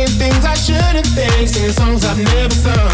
Thinking 0.00 0.18
things 0.18 0.44
I 0.44 0.54
shouldn't 0.54 1.06
think, 1.06 1.48
singing 1.48 1.72
songs 1.72 2.04
I've 2.04 2.18
never 2.18 2.54
sung. 2.54 2.90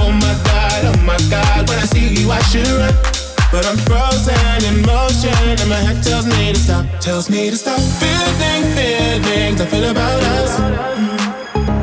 Oh 0.00 0.10
my 0.12 0.34
god, 0.44 0.80
oh 0.84 0.98
my 1.04 1.18
god, 1.30 1.68
when 1.68 1.78
I 1.78 1.86
see 1.86 2.20
you 2.20 2.30
I 2.30 2.40
should 2.42 2.66
run. 2.66 2.94
But 3.52 3.66
I'm 3.66 3.76
frozen 3.86 4.64
in 4.64 4.82
motion, 4.82 5.34
and 5.60 5.68
my 5.68 5.76
head 5.76 6.02
tells 6.02 6.26
me 6.26 6.52
to 6.52 6.58
stop, 6.58 6.84
tells 7.00 7.30
me 7.30 7.50
to 7.50 7.56
stop. 7.56 7.80
Feeling, 8.00 8.64
feelings 8.74 9.60
I 9.60 9.66
feel 9.66 9.90
about 9.90 10.22
us. 10.38 10.56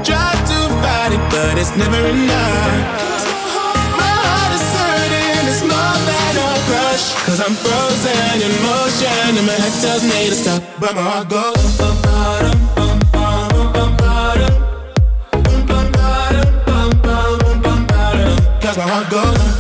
Try 0.06 0.32
to 0.52 0.60
fight 0.82 1.12
it, 1.14 1.24
but 1.32 1.58
it's 1.58 1.76
never 1.78 2.02
enough. 2.08 3.22
My 4.00 4.12
heart 4.26 4.54
is 4.58 4.66
it's 5.50 5.62
more 5.62 5.98
than 6.08 6.36
a. 6.38 6.62
Cause 7.26 7.40
I'm 7.40 7.56
frozen 7.56 8.42
in 8.42 8.54
motion, 8.68 9.38
and 9.38 9.48
my 9.48 9.54
head 9.54 9.76
tells 9.82 10.04
me 10.04 10.30
to 10.30 10.36
stop, 10.36 10.62
but 10.80 10.96
my 10.96 11.02
heart 11.02 11.30
goes. 11.30 11.81
Heart 18.92 19.10
goes. 19.10 19.51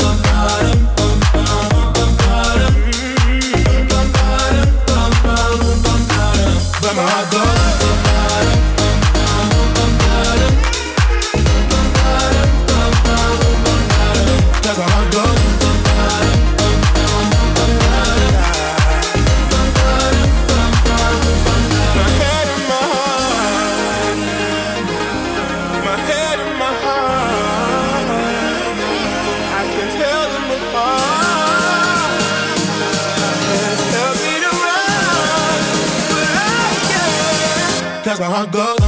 My 38.42 38.48
heart 38.48 38.81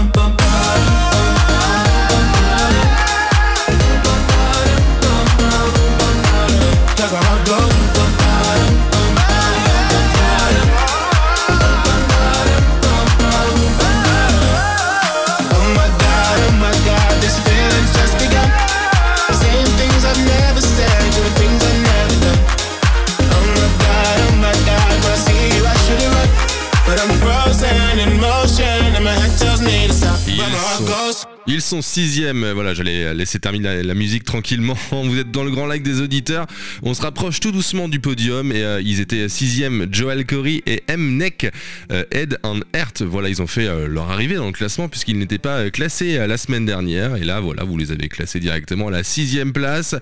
sixième. 31.82 32.52
Voilà, 32.52 32.74
j'allais 32.74 33.14
laisser 33.14 33.40
terminer 33.40 33.84
la, 33.84 33.94
musique 33.94 34.24
tranquillement. 34.24 34.78
Vous 34.92 35.18
êtes 35.18 35.32
dans 35.32 35.44
le 35.44 35.52
grand 35.52 35.66
lac 35.66 35.84
des 35.84 36.02
auditeurs. 36.02 36.46
On 36.82 36.94
se 36.94 37.02
rapproche 37.02 37.40
tout 37.40 37.52
doucement 37.52 37.88
du 37.90 38.00
podium 38.00 38.52
et 38.52 38.64
euh, 38.64 38.82
ils 38.82 39.00
étaient 39.00 39.30
sixième. 39.30 39.88
Joel 39.92 40.26
Corey 40.26 40.62
et 40.66 40.84
M. 40.88 41.18
Neck, 41.18 41.52
euh, 41.92 42.04
Head 42.12 42.40
and 42.44 42.60
Heart. 42.74 43.04
Voilà, 43.04 43.30
ils 43.30 43.42
ont 43.42 43.48
fait 43.48 43.68
euh, 43.68 43.88
leur 43.88 44.12
arrivée 44.12 44.36
dans 44.36 44.48
le 44.48 44.52
classement 44.52 44.90
puisqu'ils 44.90 45.18
n'étaient 45.18 45.38
pas 45.38 45.70
classés 45.70 46.26
la 46.28 46.38
semaine 46.38 46.66
dernière. 46.66 47.16
Et 47.16 47.24
là, 47.24 47.40
voilà, 47.40 47.64
vous 47.64 47.78
les 47.78 47.92
avez 47.92 48.10
classés 48.10 48.40
directement 48.40 48.88
à 48.88 48.92
la 48.92 49.04
sixième 49.04 49.54
place. 49.54 49.96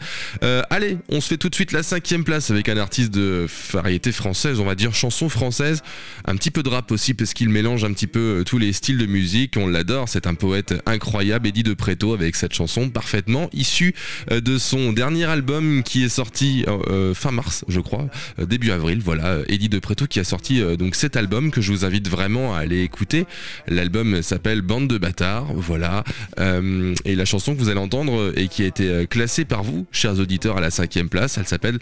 Allez, 0.70 0.98
on 1.10 1.22
se 1.22 1.28
fait 1.28 1.38
tout 1.38 1.50
de 1.50 1.56
suite 1.56 1.72
la 1.72 1.84
cinquième 1.84 2.24
place 2.24 2.52
avec 2.52 2.70
un 2.70 2.78
artiste 2.78 3.14
de 3.14 3.48
variété 3.74 4.12
française, 4.12 4.60
on 4.60 4.66
va 4.66 4.76
dire 4.76 4.94
chanson 4.94 5.30
française. 5.30 5.82
Un 6.26 6.36
petit 6.36 6.52
peu 6.52 6.64
de 6.64 6.70
rap 6.70 6.92
aussi 6.92 7.14
parce 7.14 7.34
qu'il 7.34 7.50
mélange 7.50 7.84
un 7.84 7.94
petit 7.94 8.08
peu 8.08 8.44
tous 8.46 8.58
les 8.58 8.74
styles 8.74 8.98
de 8.98 9.06
musique. 9.06 9.56
On 9.58 9.68
l'adore. 9.68 10.10
C'est 10.10 10.28
un 10.28 10.34
poète 10.34 10.74
incroyable. 10.86 11.48
De 11.64 11.74
Preto 11.74 12.14
avec 12.14 12.36
cette 12.36 12.54
chanson 12.54 12.90
parfaitement 12.90 13.50
issue 13.54 13.94
euh, 14.32 14.42
de 14.42 14.58
son 14.58 14.94
dernier 14.94 15.26
album 15.26 15.84
qui 15.84 16.04
est 16.04 16.10
sorti 16.10 16.66
euh, 16.68 16.78
euh, 16.90 17.14
fin 17.14 17.32
mars, 17.32 17.66
je 17.68 17.80
crois, 17.80 18.08
début 18.40 18.72
avril. 18.72 19.02
Voilà, 19.04 19.40
Eddie 19.48 19.70
de 19.70 19.80
Preto 19.80 20.08
qui 20.08 20.20
a 20.20 20.24
sorti 20.24 20.62
donc 20.78 20.96
cet 20.96 21.16
album 21.16 21.52
que 21.52 21.62
je 21.62 21.72
vous 21.72 21.86
invite 21.86 22.08
vraiment 22.08 22.56
à 22.56 22.60
aller 22.60 22.82
écouter. 22.82 23.26
L'album 23.68 24.22
s'appelle 24.22 24.62
Bande 24.62 24.88
de 24.88 24.98
bâtards. 24.98 25.54
Voilà, 25.54 26.04
et 26.38 27.16
la 27.16 27.26
chanson 27.26 27.56
que 27.56 27.60
vous 27.60 27.70
allez 27.70 27.80
entendre 27.80 28.34
et 28.36 28.48
qui 28.48 28.64
a 28.64 28.68
été 28.68 29.08
classée 29.10 29.46
par 29.46 29.64
vous, 29.64 29.86
chers 29.92 30.20
auditeurs, 30.20 30.58
à 30.58 30.62
la 30.62 30.72
cinquième 30.72 31.10
place, 31.10 31.38
elle 31.38 31.48
s'appelle 31.48 31.80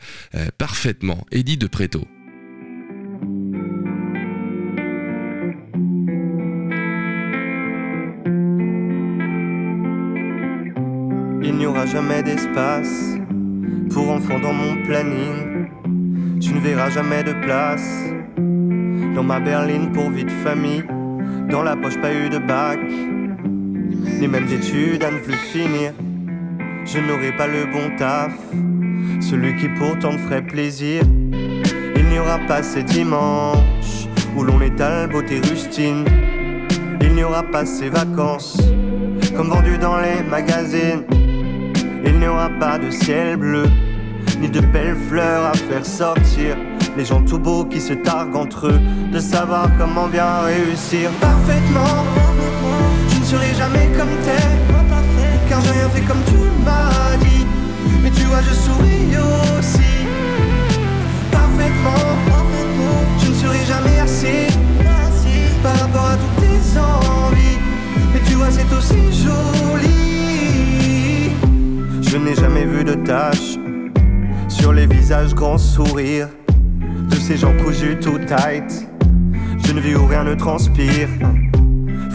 parfaitement 0.57 1.25
Eddie 1.31 1.57
de 1.57 1.67
Preto. 1.67 2.05
Il 11.79 11.83
n'y 11.83 11.91
aura 11.91 12.01
jamais 12.01 12.23
d'espace 12.23 13.15
pour 13.93 14.09
enfants 14.09 14.39
dans 14.39 14.51
mon 14.51 14.83
planning. 14.83 15.69
Tu 16.41 16.53
ne 16.53 16.59
verras 16.59 16.89
jamais 16.89 17.23
de 17.23 17.31
place 17.31 18.03
dans 19.15 19.23
ma 19.23 19.39
berline 19.39 19.89
pour 19.93 20.09
vie 20.09 20.25
de 20.25 20.31
famille. 20.43 20.83
Dans 21.49 21.63
la 21.63 21.77
poche, 21.77 21.97
pas 22.01 22.13
eu 22.13 22.27
de 22.27 22.37
bac, 22.37 22.81
ni 22.81 24.27
même 24.27 24.45
d'études 24.47 25.05
à 25.05 25.11
ne 25.11 25.19
plus 25.19 25.37
finir. 25.37 25.93
Je 26.83 26.99
n'aurai 26.99 27.31
pas 27.37 27.47
le 27.47 27.63
bon 27.71 27.95
taf, 27.97 28.33
celui 29.21 29.55
qui 29.55 29.69
pourtant 29.69 30.11
me 30.11 30.17
ferait 30.17 30.45
plaisir. 30.45 31.03
Il 31.95 32.05
n'y 32.09 32.19
aura 32.19 32.39
pas 32.39 32.61
ces 32.61 32.83
dimanches 32.83 34.09
où 34.35 34.43
l'on 34.43 34.59
étale 34.59 35.09
beauté 35.09 35.39
rustine. 35.39 36.03
Il 36.99 37.13
n'y 37.13 37.23
aura 37.23 37.43
pas 37.43 37.65
ces 37.65 37.87
vacances, 37.87 38.57
comme 39.33 39.47
vendu 39.47 39.77
dans 39.77 39.97
les 40.01 40.21
magazines. 40.29 41.05
Il 42.05 42.19
n'y 42.19 42.27
aura 42.27 42.49
pas 42.49 42.77
de 42.77 42.89
ciel 42.89 43.37
bleu, 43.37 43.65
ni 44.39 44.49
de 44.49 44.61
belles 44.61 44.97
fleurs 45.09 45.45
à 45.47 45.53
faire 45.53 45.85
sortir. 45.85 46.55
Les 46.97 47.05
gens 47.05 47.21
tout 47.21 47.39
beaux 47.39 47.65
qui 47.65 47.79
se 47.79 47.93
targuent 47.93 48.35
entre 48.35 48.67
eux 48.67 48.79
de 49.11 49.19
savoir 49.19 49.69
comment 49.77 50.07
bien 50.07 50.39
réussir 50.45 51.11
parfaitement. 51.21 52.03
Je 53.09 53.19
ne 53.19 53.25
serai 53.25 53.53
jamais 53.55 53.87
comme 53.97 54.09
t'es, 54.25 54.47
car 55.47 55.61
j'ai 55.61 55.71
rien 55.71 55.89
fait 55.89 56.01
comme 56.01 56.23
tu 56.25 56.39
m'as 56.65 57.17
dit. 57.17 57.45
Mais 58.03 58.11
tu 58.11 58.23
vois, 58.23 58.41
je 58.41 58.53
souris 58.53 59.15
aussi 59.57 60.07
parfaitement. 61.31 62.17
Je 63.21 63.29
ne 63.29 63.35
serai 63.35 63.65
jamais 63.65 63.99
assez 63.99 64.47
par 65.61 65.77
rapport 65.79 66.05
à 66.05 66.15
toutes 66.15 66.43
tes 66.43 66.79
envies. 66.79 67.59
Mais 68.13 68.21
tu 68.27 68.33
vois, 68.35 68.49
c'est 68.51 68.71
aussi 68.75 69.23
joli. 69.23 70.18
Je 72.11 72.17
n'ai 72.17 72.33
jamais 72.33 72.65
vu 72.65 72.83
de 72.83 72.95
taches 72.95 73.59
sur 74.47 74.73
les 74.73 74.87
visages 74.87 75.35
grands 75.35 75.59
sourires 75.59 76.29
de 77.07 77.13
ces 77.13 77.37
gens 77.37 77.55
cousus 77.63 77.99
tout 78.01 78.17
tight. 78.25 78.87
Je 79.63 79.71
ne 79.73 79.79
vis 79.79 79.93
où 79.93 80.07
rien 80.07 80.23
ne 80.23 80.33
transpire. 80.33 81.07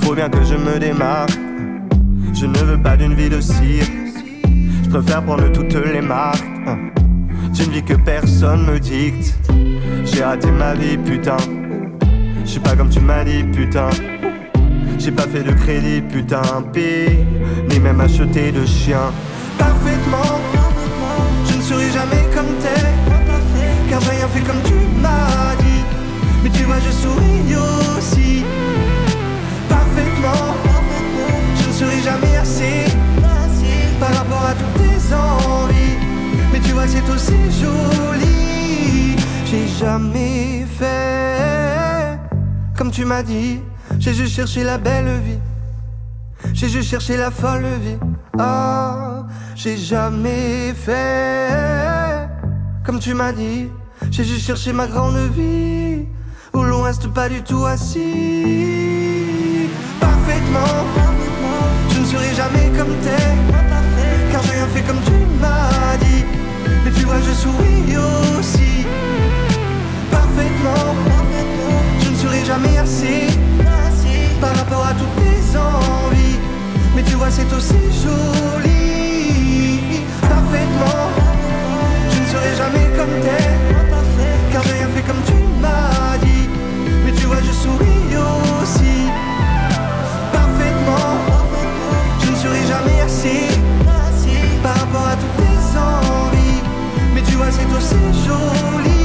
Faut 0.02 0.16
bien 0.16 0.28
que 0.28 0.42
je 0.42 0.56
me 0.56 0.80
démarque. 0.80 1.38
Je 2.32 2.46
ne 2.46 2.58
veux 2.58 2.82
pas 2.82 2.96
d'une 2.96 3.14
vie 3.14 3.28
de 3.28 3.40
cire. 3.40 3.86
Je 4.82 4.90
préfère 4.90 5.22
prendre 5.22 5.52
toutes 5.52 5.74
les 5.74 6.00
marques. 6.00 6.44
D'une 7.52 7.70
vie 7.70 7.84
que 7.84 7.94
personne 7.94 8.66
me 8.66 8.80
dicte. 8.80 9.38
J'ai 10.06 10.24
raté 10.24 10.50
ma 10.50 10.74
vie, 10.74 10.98
putain. 10.98 11.36
Je 12.44 12.50
suis 12.50 12.60
pas 12.60 12.74
comme 12.74 12.90
tu 12.90 12.98
m'as 12.98 13.22
dit, 13.22 13.44
putain. 13.44 13.90
J'ai 14.98 15.12
pas 15.12 15.28
fait 15.28 15.44
de 15.44 15.52
crédit, 15.52 16.00
putain, 16.00 16.42
pire. 16.72 17.12
Ni 17.70 17.78
même 17.78 18.00
acheté 18.00 18.50
de 18.50 18.66
chien. 18.66 19.12
Parfaitement, 19.58 20.40
je 21.48 21.56
ne 21.56 21.62
serai 21.62 21.90
jamais 21.90 22.24
comme 22.34 22.52
t'es. 22.60 22.86
Car 23.88 24.00
rien 24.02 24.28
fait 24.28 24.40
comme 24.40 24.62
tu 24.64 24.74
m'as 25.00 25.54
dit. 25.58 25.84
Mais 26.42 26.50
tu 26.50 26.64
vois, 26.64 26.78
je 26.80 26.90
souris 26.90 27.56
aussi. 27.96 28.44
Parfaitement, 29.68 30.54
je 31.60 31.68
ne 31.68 31.72
serai 31.72 32.00
jamais 32.02 32.36
assez. 32.36 32.84
Par 34.00 34.12
rapport 34.14 34.44
à 34.44 34.54
toutes 34.54 34.74
tes 34.82 35.14
envies. 35.14 35.98
Mais 36.52 36.60
tu 36.60 36.72
vois, 36.72 36.86
c'est 36.86 37.08
aussi 37.10 37.38
joli. 37.60 39.16
J'ai 39.46 39.66
jamais 39.68 40.66
fait 40.78 42.18
comme 42.76 42.90
tu 42.90 43.04
m'as 43.04 43.22
dit. 43.22 43.60
J'ai 43.98 44.12
juste 44.12 44.34
cherché 44.34 44.64
la 44.64 44.78
belle 44.78 45.20
vie. 45.24 45.38
J'ai 46.52 46.68
juste 46.68 46.90
cherché 46.90 47.16
la 47.16 47.30
folle 47.30 47.64
vie. 47.80 47.96
Ah, 48.38 49.13
j'ai 49.54 49.76
jamais 49.76 50.74
fait 50.74 52.28
comme 52.84 52.98
tu 52.98 53.14
m'as 53.14 53.32
dit. 53.32 53.68
J'ai 54.10 54.24
juste 54.24 54.46
cherché 54.46 54.72
ma 54.72 54.86
grande 54.86 55.16
vie 55.34 56.06
où 56.52 56.62
l'on 56.62 56.82
reste 56.82 57.08
pas 57.08 57.28
du 57.28 57.42
tout 57.42 57.64
assis. 57.64 57.98
Parfaitement, 60.00 60.84
je 61.90 62.00
ne 62.00 62.04
serai 62.06 62.34
jamais 62.34 62.70
comme 62.76 62.94
t'es. 63.02 63.34
Car 64.30 64.42
j'ai 64.42 64.52
rien 64.52 64.66
fait 64.68 64.82
comme 64.82 65.00
tu 65.04 65.12
m'as 65.40 65.96
dit. 65.98 66.24
Mais 66.84 66.90
tu 66.90 67.04
vois, 67.04 67.20
je 67.20 67.32
souris 67.32 67.96
aussi. 68.38 68.86
Parfaitement, 70.10 70.94
je 72.00 72.10
ne 72.10 72.16
serai 72.16 72.44
jamais 72.44 72.78
assez 72.78 73.28
par 74.40 74.54
rapport 74.56 74.86
à 74.86 74.92
toutes 74.92 75.16
tes 75.16 75.56
envies. 75.56 76.38
Mais 76.94 77.02
tu 77.02 77.14
vois, 77.14 77.30
c'est 77.30 77.50
aussi 77.52 77.74
joli. 78.02 78.93
Je 82.10 82.20
ne 82.20 82.26
serai 82.26 82.52
jamais 82.56 82.86
comme 82.96 83.14
t'es. 83.22 83.48
Car 84.52 84.62
j'ai 84.62 84.72
rien 84.72 84.88
fait 84.94 85.02
comme 85.02 85.22
tu 85.26 85.34
m'as 85.60 86.16
dit. 86.18 86.48
Mais 87.04 87.12
tu 87.12 87.26
vois, 87.26 87.40
je 87.46 87.52
souris 87.52 88.16
aussi. 88.62 88.96
Parfaitement, 90.32 91.18
je 92.22 92.30
ne 92.30 92.36
serai 92.36 92.66
jamais 92.66 93.00
assez 93.00 93.48
par 94.62 94.74
rapport 94.76 95.06
à 95.08 95.16
toutes 95.16 95.36
tes 95.36 95.78
envies. 95.78 96.62
Mais 97.14 97.22
tu 97.22 97.34
vois, 97.36 97.50
c'est 97.50 97.66
aussi 97.76 98.00
joli. 98.26 99.03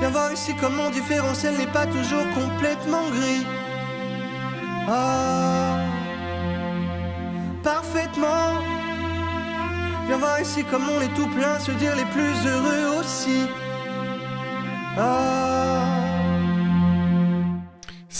Viens 0.00 0.10
voir 0.10 0.32
ici 0.32 0.54
comme 0.54 0.76
mon 0.76 0.90
différentiel 0.90 1.56
n'est 1.58 1.66
pas 1.66 1.86
toujours 1.86 2.24
complètement 2.34 3.08
gris. 3.10 3.46
Ah, 4.88 5.78
parfaitement. 7.62 8.60
Viens 10.06 10.16
voir 10.16 10.40
ici 10.40 10.64
comme 10.64 10.88
on 10.88 11.00
est 11.00 11.14
tout 11.14 11.28
plein, 11.28 11.58
se 11.58 11.72
dire 11.72 11.94
les 11.96 12.06
plus 12.06 12.46
heureux 12.46 12.98
aussi. 13.00 13.46
Ah. 14.98 15.49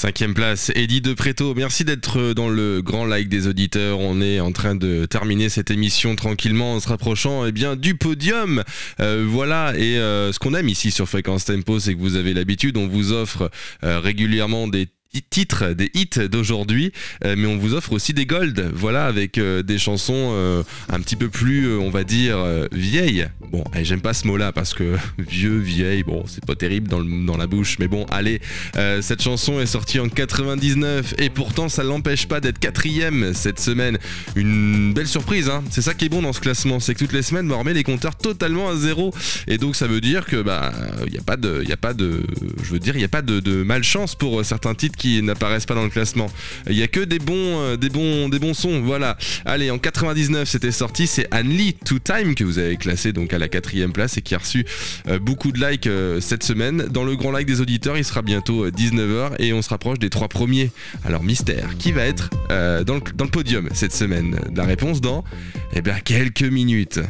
Cinquième 0.01 0.33
place, 0.33 0.73
Eddie 0.75 1.03
de 1.03 1.13
Préto. 1.13 1.55
Merci 1.55 1.85
d'être 1.85 2.33
dans 2.33 2.49
le 2.49 2.81
grand 2.81 3.05
like 3.05 3.29
des 3.29 3.47
auditeurs. 3.49 3.99
On 3.99 4.23
est 4.23 4.41
en 4.41 4.51
train 4.51 4.75
de 4.75 5.05
terminer 5.05 5.51
cette 5.51 5.71
émission 5.71 6.17
tranquillement 6.17 6.73
en 6.77 6.81
se 6.81 6.89
rapprochant 6.89 7.45
eh 7.45 7.53
bien, 7.53 7.77
du 7.77 7.97
podium. 7.97 8.65
Euh, 9.01 9.27
voilà, 9.29 9.75
et 9.77 9.99
euh, 9.99 10.33
ce 10.33 10.39
qu'on 10.39 10.55
aime 10.55 10.71
ici 10.71 10.91
sur 10.91 11.07
Fréquence 11.07 11.45
Tempo, 11.45 11.81
c'est 11.81 11.95
que 11.95 12.01
vous 12.01 12.17
avez 12.17 12.33
l'habitude, 12.33 12.79
on 12.79 12.89
vous 12.89 13.13
offre 13.13 13.51
euh, 13.85 14.01
régulièrement 14.01 14.69
des 14.69 14.89
titres, 15.29 15.71
des 15.73 15.91
hits 15.95 16.29
d'aujourd'hui, 16.31 16.93
euh, 17.25 17.35
mais 17.37 17.47
on 17.47 17.57
vous 17.59 17.75
offre 17.75 17.93
aussi 17.93 18.15
des 18.15 18.27
golds, 18.27 18.71
voilà, 18.75 19.07
avec 19.07 19.39
euh, 19.39 19.63
des 19.63 19.79
chansons 19.79 20.31
euh, 20.33 20.63
un 20.89 21.01
petit 21.01 21.17
peu 21.17 21.29
plus, 21.29 21.77
on 21.77 21.91
va 21.91 22.05
dire, 22.05 22.39
vieilles. 22.73 23.27
Bon, 23.51 23.65
eh, 23.77 23.85
j'aime 23.85 24.01
pas 24.01 24.15
ce 24.15 24.27
mot-là 24.27 24.53
parce 24.53 24.75
que 24.75 24.97
vieux, 25.19 25.59
vieille, 25.59 26.05
bon, 26.05 26.25
c'est 26.27 26.45
pas 26.45 26.55
terrible 26.55 26.89
dans, 26.89 27.01
le- 27.01 27.27
dans 27.27 27.37
la 27.37 27.47
bouche, 27.47 27.77
mais 27.81 27.89
bon, 27.89 28.07
allez, 28.11 28.41
cette 29.01 29.23
chanson 29.23 29.61
est 29.61 29.67
sortie 29.67 29.99
en 29.99 30.09
99 30.09 31.15
et 31.19 31.31
pourtant 31.31 31.69
ça 31.69 31.83
l'empêche 31.83 32.27
pas 32.27 32.41
d'être 32.41 32.59
quatrième 32.59 33.33
cette 33.35 33.59
semaine. 33.61 33.99
Une 34.37 34.93
belle 34.95 35.09
surprise, 35.09 35.49
hein. 35.49 35.65
C'est 35.71 35.83
ça 35.83 35.95
qui 35.95 36.05
est 36.07 36.09
bon 36.09 36.23
dans 36.23 36.33
ce 36.33 36.41
classement, 36.41 36.81
c'est 36.81 36.95
que 36.95 37.01
toutes 37.01 37.13
les 37.13 37.23
semaines, 37.23 37.49
bah, 37.49 37.57
on 37.57 37.61
remet 37.61 37.75
les 37.75 37.83
compteurs 37.83 38.17
totalement 38.17 38.69
à 38.69 38.77
zéro 38.77 39.13
et 39.49 39.59
donc 39.59 39.75
ça 39.77 39.87
veut 39.87 40.01
dire 40.01 40.27
que 40.27 40.41
bah, 40.43 40.73
il 41.07 41.15
y 41.15 41.19
a 41.19 41.23
pas 41.23 41.37
de, 41.37 41.65
y 41.67 41.73
a 41.73 41.77
pas 41.77 41.95
de, 41.95 42.23
je 42.63 42.71
veux 42.73 42.79
dire, 42.79 42.95
il 42.97 43.01
y 43.01 43.05
a 43.05 43.09
pas 43.09 43.23
de, 43.23 43.41
malchance 43.63 44.15
pour 44.15 44.45
certains 44.45 44.75
titres 44.75 44.97
qui 45.01 45.23
n'apparaissent 45.23 45.65
pas 45.65 45.75
dans 45.75 45.83
le 45.83 45.89
classement. 45.89 46.31
Il 46.69 46.77
y 46.77 46.83
a 46.83 46.89
que 46.89 47.01
des 47.01 47.19
bons, 47.19 47.35
euh, 47.35 47.77
des 47.79 47.89
bons, 47.89 48.29
des 48.29 48.39
bons 48.39 48.53
sons. 48.53 48.83
Voilà. 48.83 49.17
Allez, 49.47 49.71
en 49.71 49.79
99, 49.79 50.47
c'était 50.47 50.71
sorti. 50.71 51.07
C'est 51.07 51.27
Anne-Lee 51.31 51.75
Two 51.87 51.99
Time 51.99 52.35
que 52.35 52.45
vous 52.45 52.59
avez 52.59 52.77
classé 52.77 53.15
donc 53.15 53.33
à 53.33 53.39
la 53.39 53.49
quatrième 53.49 53.93
place 53.93 54.19
et 54.19 54.21
qui 54.21 54.35
a 54.35 54.39
reçu 54.39 54.67
euh, 55.09 55.19
beaucoup 55.19 55.53
de 55.53 55.67
likes 55.67 55.87
euh, 55.87 56.21
cette 56.21 56.45
semaine. 56.45 56.87
Dans 56.91 57.05
le 57.05 57.17
grand 57.17 57.31
like 57.31 57.47
des 57.47 57.63
auditeurs, 57.63 57.97
il 57.97 58.05
sera 58.05 58.21
bientôt 58.21 58.69
19h 58.69 59.37
et 59.39 59.55
on 59.55 59.63
se 59.63 59.71
rapproche 59.71 59.99
des 59.99 60.11
trois 60.11 60.29
premiers. 60.29 60.71
Alors 61.07 61.25
mystère, 61.25 61.79
qui 61.79 61.93
va 61.93 62.05
être 62.05 62.29
dans, 62.51 62.95
le, 62.95 63.01
dans 63.15 63.25
le 63.25 63.31
podium 63.31 63.71
cette 63.73 63.95
semaine? 63.95 64.39
La 64.55 64.65
réponse 64.65 65.01
dans 65.01 65.25
eh 65.75 65.81
bien 65.81 65.99
quelques 66.01 66.43
minutes. 66.43 67.01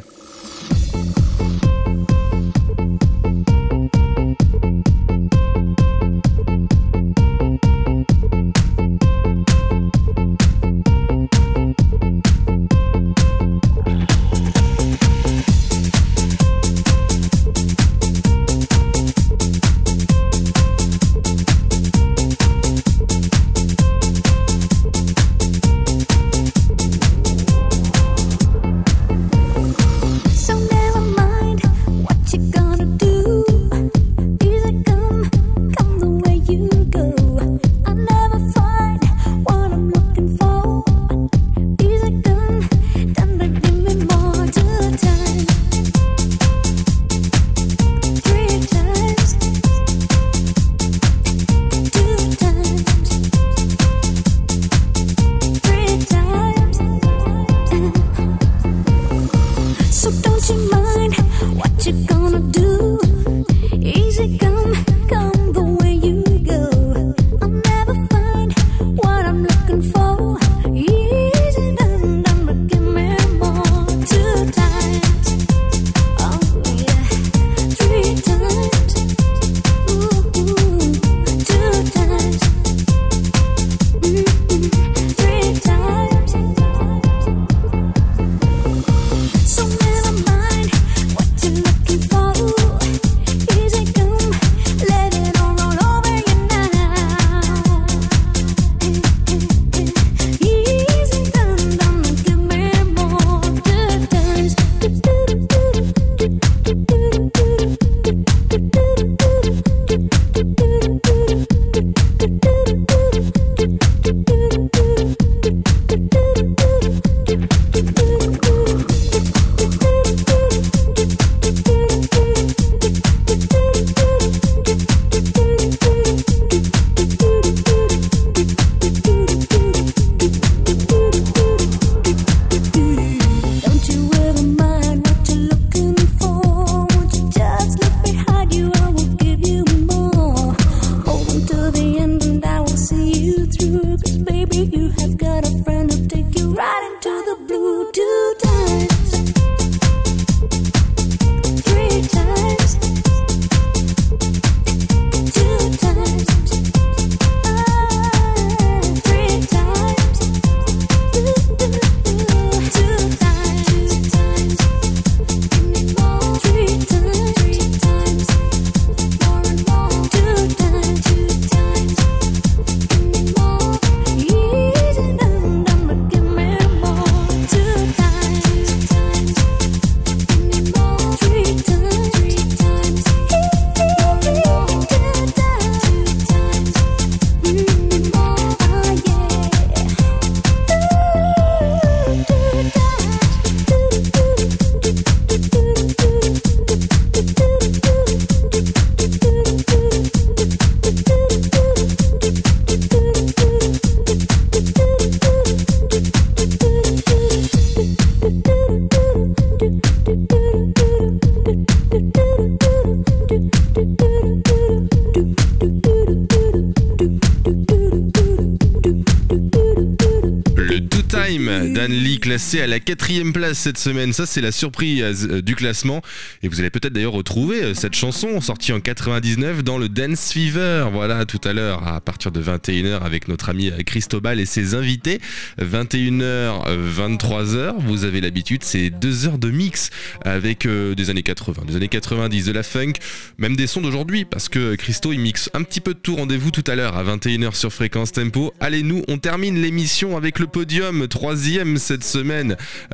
À 222.59 222.67
la 222.67 222.81
quatrième 222.81 223.33
place 223.33 223.59
cette 223.59 223.79
semaine. 223.79 224.13
Ça, 224.13 224.27
c'est 224.27 224.41
la 224.41 224.51
surprise 224.51 225.29
euh, 225.31 225.41
du 225.41 225.55
classement. 225.55 226.03
Et 226.43 226.49
vous 226.49 226.59
allez 226.59 226.71
peut-être 226.71 226.93
d'ailleurs 226.93 227.13
retrouver 227.13 227.63
euh, 227.63 227.75
cette 227.75 227.95
chanson 227.95 228.41
sortie 228.41 228.73
en 228.73 228.81
99 228.81 229.63
dans 229.63 229.79
le 229.79 229.89
Dance 229.89 230.33
Fever. 230.33 230.89
Voilà, 230.93 231.25
tout 231.27 231.41
à 231.45 231.53
l'heure, 231.53 231.87
à 231.87 232.01
partir 232.01 232.33
de 232.33 232.43
21h 232.43 233.03
avec 233.03 233.29
notre 233.29 233.51
ami 233.51 233.71
euh, 233.71 233.83
Cristobal 233.87 234.41
et 234.41 234.47
ses 234.47 234.75
invités. 234.75 235.21
21h, 235.61 236.65
23h, 236.77 237.75
vous 237.79 238.05
avez 238.05 238.21
l'habitude, 238.21 238.65
c'est 238.65 238.91
deux 238.91 239.27
heures 239.29 239.39
de 239.39 239.51
mix 239.51 239.91
avec 240.25 240.67
euh, 240.67 240.95
des 240.95 241.11
années 241.11 241.23
80, 241.23 241.63
des 241.67 241.77
années 241.77 241.89
90, 241.89 242.47
de 242.47 242.53
la 242.53 242.63
funk, 242.63 242.95
même 243.39 243.55
des 243.55 243.67
sons 243.67 243.81
d'aujourd'hui, 243.81 244.25
parce 244.25 244.49
que 244.49 244.75
Christo, 244.75 245.13
il 245.13 245.21
mixe 245.21 245.51
un 245.55 245.63
petit 245.63 245.81
peu 245.81 245.95
de 245.95 245.99
tout. 245.99 246.17
Rendez-vous 246.17 246.51
tout 246.51 246.65
à 246.67 246.75
l'heure 246.75 246.97
à 246.97 247.05
21h 247.05 247.55
sur 247.55 247.73
Fréquence 247.73 248.13
Tempo. 248.13 248.53
Allez, 248.61 248.83
nous, 248.83 249.05
on 249.09 249.19
termine 249.19 249.61
l'émission 249.61 250.17
avec 250.17 250.39
le 250.39 250.47
podium, 250.47 251.07
troisième 251.07 251.77
cette 251.77 252.05
semaine. 252.05 252.40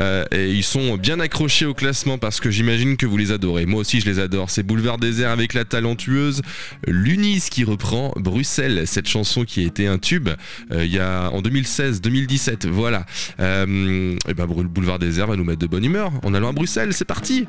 Euh, 0.01 0.25
et 0.33 0.51
ils 0.51 0.63
sont 0.65 0.97
bien 0.97 1.21
accrochés 1.21 1.67
au 1.67 1.75
classement 1.75 2.19
parce 2.19 2.41
que 2.41 2.51
j'imagine 2.51 2.97
que 2.97 3.07
vous 3.07 3.17
les 3.17 3.33
adorez. 3.33 3.67
Moi 3.67 3.81
aussi, 3.81 4.01
je 4.01 4.07
les 4.07 4.19
adore. 4.19 4.51
C'est 4.51 4.63
Boulevard 4.63 4.99
Désert 4.99 5.31
avec 5.31 5.55
la 5.55 5.65
talentueuse 5.65 6.43
Lunis 6.87 7.45
qui 7.51 7.65
reprend 7.65 8.13
Bruxelles, 8.17 8.83
cette 8.87 9.09
chanson 9.09 9.45
qui 9.45 9.63
a 9.63 9.67
été 9.67 9.87
un 9.87 9.99
tube 9.99 10.29
euh, 10.73 10.85
il 10.85 10.93
y 10.93 10.99
a 10.99 11.31
en 11.31 11.41
2016-2017. 11.41 12.69
Voilà. 12.69 13.05
Euh, 13.41 14.17
et 14.29 14.35
ben 14.35 14.47
Boulevard 14.47 14.99
Désert 14.99 15.27
va 15.27 15.37
nous 15.37 15.45
mettre 15.45 15.61
de 15.61 15.67
bonne 15.67 15.85
humeur. 15.85 16.13
En 16.23 16.35
allant 16.35 16.49
à 16.49 16.53
Bruxelles, 16.53 16.93
c'est 16.93 17.05
parti. 17.05 17.47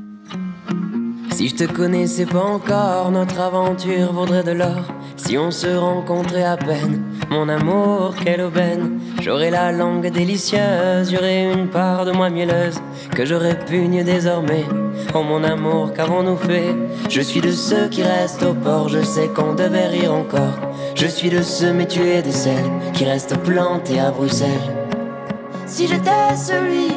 Si 1.32 1.50
je 1.50 1.56
te 1.56 1.64
connaissais 1.66 2.26
pas 2.26 2.44
encore, 2.44 3.12
notre 3.12 3.40
aventure 3.40 4.12
vaudrait 4.12 4.44
de 4.44 4.52
l'or. 4.52 4.84
Si 5.18 5.38
on 5.38 5.52
se 5.52 5.68
rencontrait 5.68 6.44
à 6.44 6.58
peine, 6.58 7.04
mon 7.30 7.50
amour, 7.50 8.16
quelle 8.24 8.42
aubaine. 8.42 9.00
J'aurais 9.22 9.52
la 9.52 9.72
langue 9.72 10.10
délicieuse, 10.10 11.12
j'aurais 11.12 11.52
une 11.52 11.68
part 11.68 12.06
de 12.06 12.12
moi 12.12 12.30
mielleuse 12.30 12.80
que 13.16 13.26
je 13.26 13.36
répugne 13.36 14.04
désormais. 14.04 14.66
Oh 15.14 15.24
mon 15.24 15.44
amour, 15.44 15.94
qu'avons-nous 15.94 16.38
fait? 16.38 16.76
Je 17.10 17.22
suis 17.22 17.42
de 17.42 17.52
ceux 17.52 17.88
qui 17.88 18.04
restent 18.04 18.44
au 18.44 18.54
port, 18.54 18.90
je 18.90 19.02
sais 19.02 19.28
qu'on 19.28 19.54
devait 19.54 19.88
rire 19.88 20.14
encore. 20.14 20.58
Je 20.96 21.08
suis 21.08 21.30
de 21.30 21.42
ceux, 21.42 21.74
mais 21.74 21.88
tu 21.88 22.02
es 22.02 22.22
de 22.22 22.32
celles 22.32 22.72
qui 22.94 23.06
restent 23.06 23.38
plantées 23.40 24.00
à 24.00 24.12
Bruxelles. 24.12 24.50
Si 25.66 25.88
j'étais 25.88 26.36
celui, 26.36 26.88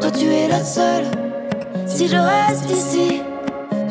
toi 0.00 0.10
tu 0.10 0.26
es 0.26 0.48
la 0.48 0.62
seule. 0.62 1.04
Si 1.86 2.08
je 2.08 2.16
reste 2.16 2.70
ici, 2.70 3.22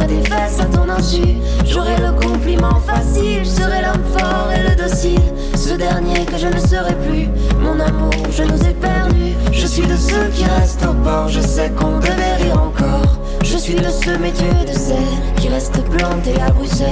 Je 0.00 0.06
mettrais 0.06 0.06
des 0.06 0.28
fesses 0.28 0.60
à 0.60 0.64
ton 0.66 0.88
insu. 0.88 1.36
J'aurais 1.64 1.98
le 1.98 2.12
compliment 2.12 2.80
facile, 2.80 3.44
je 3.44 3.48
serais 3.48 3.82
l'homme 3.82 4.04
fort 4.16 4.50
et 4.52 4.68
le 4.68 4.76
docile. 4.76 5.20
Ce 5.54 5.74
dernier 5.74 6.24
que 6.24 6.36
je 6.36 6.46
ne 6.46 6.58
serai 6.58 6.94
plus, 6.94 7.28
mon 7.60 7.78
amour, 7.80 8.12
je 8.30 8.42
nous 8.42 8.62
ai 8.62 8.74
perdus. 8.74 9.34
Je 9.52 9.66
suis 9.66 9.86
de 9.86 9.96
ceux 9.96 10.28
qui 10.34 10.44
restent 10.44 10.84
au 10.84 10.94
port, 10.94 11.28
je 11.28 11.40
sais 11.40 11.70
qu'on 11.70 11.98
devait 11.98 12.36
rire 12.42 12.60
encore. 12.62 13.18
Je 13.42 13.56
suis 13.56 13.74
de 13.74 13.88
ceux, 13.88 14.18
mais 14.18 14.30
es 14.30 14.64
de 14.64 14.78
celles 14.78 14.96
qui 15.36 15.48
restent 15.48 15.82
plantées 15.84 16.40
à 16.40 16.50
Bruxelles. 16.50 16.88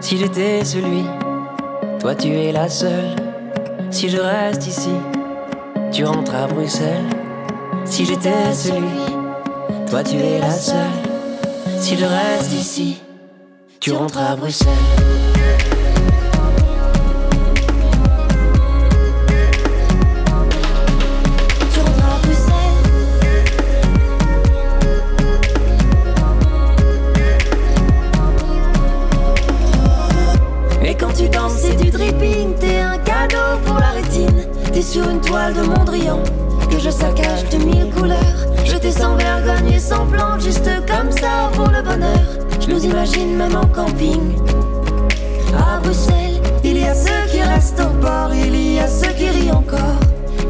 Si 0.00 0.16
j'étais 0.16 0.64
celui, 0.64 1.04
toi 1.98 2.14
tu 2.14 2.28
es 2.28 2.52
la 2.52 2.68
seule. 2.68 3.16
Si 3.90 4.08
je 4.08 4.18
reste 4.18 4.66
ici, 4.66 4.94
tu 5.92 6.04
rentres 6.04 6.34
à 6.34 6.46
Bruxelles. 6.46 7.08
Si 7.84 8.04
j'étais 8.04 8.52
celui, 8.54 9.16
toi 9.88 10.02
tu 10.02 10.16
es 10.16 10.38
la 10.38 10.50
seule. 10.50 10.99
S'il 11.80 12.04
reste 12.04 12.52
ici, 12.52 13.00
tu 13.80 13.92
rentres 13.92 14.18
à 14.18 14.36
Bruxelles. 14.36 14.68
Tu 21.72 21.80
rentres 21.80 22.04
à 22.04 22.18
Bruxelles. 22.22 22.54
Et 30.84 30.94
quand 30.94 31.12
tu 31.14 31.28
danses, 31.30 31.54
c'est 31.54 31.76
du 31.82 31.90
dripping, 31.90 32.54
t'es 32.56 32.78
un 32.78 32.98
cadeau 32.98 33.58
pour 33.64 33.78
la 33.78 33.90
rétine. 33.92 34.46
T'es 34.72 34.82
sur 34.82 35.08
une 35.08 35.22
toile 35.22 35.54
de 35.54 35.62
Mondrian 35.62 36.22
que 36.70 36.78
je 36.78 36.90
saccage 36.90 37.48
de 37.48 37.56
mille 37.56 37.90
couleurs. 37.90 38.49
Jeté 38.64 38.92
sans 38.92 39.16
vergogne 39.16 39.72
et 39.72 39.78
sans 39.78 40.06
plan, 40.06 40.38
juste 40.38 40.68
comme 40.86 41.10
ça 41.10 41.50
pour 41.54 41.68
le 41.68 41.82
bonheur. 41.82 42.20
Je 42.60 42.70
nous 42.70 42.84
imagine 42.84 43.36
même 43.36 43.56
en 43.56 43.66
camping. 43.66 44.36
À 45.56 45.80
Bruxelles, 45.80 46.40
il 46.62 46.78
y 46.78 46.84
a 46.84 46.94
ceux 46.94 47.26
qui 47.30 47.42
restent 47.42 47.80
au 47.80 48.00
port, 48.00 48.30
il 48.34 48.74
y 48.74 48.78
a 48.78 48.86
ceux 48.86 49.12
qui 49.12 49.28
rient 49.28 49.52
encore. 49.52 50.00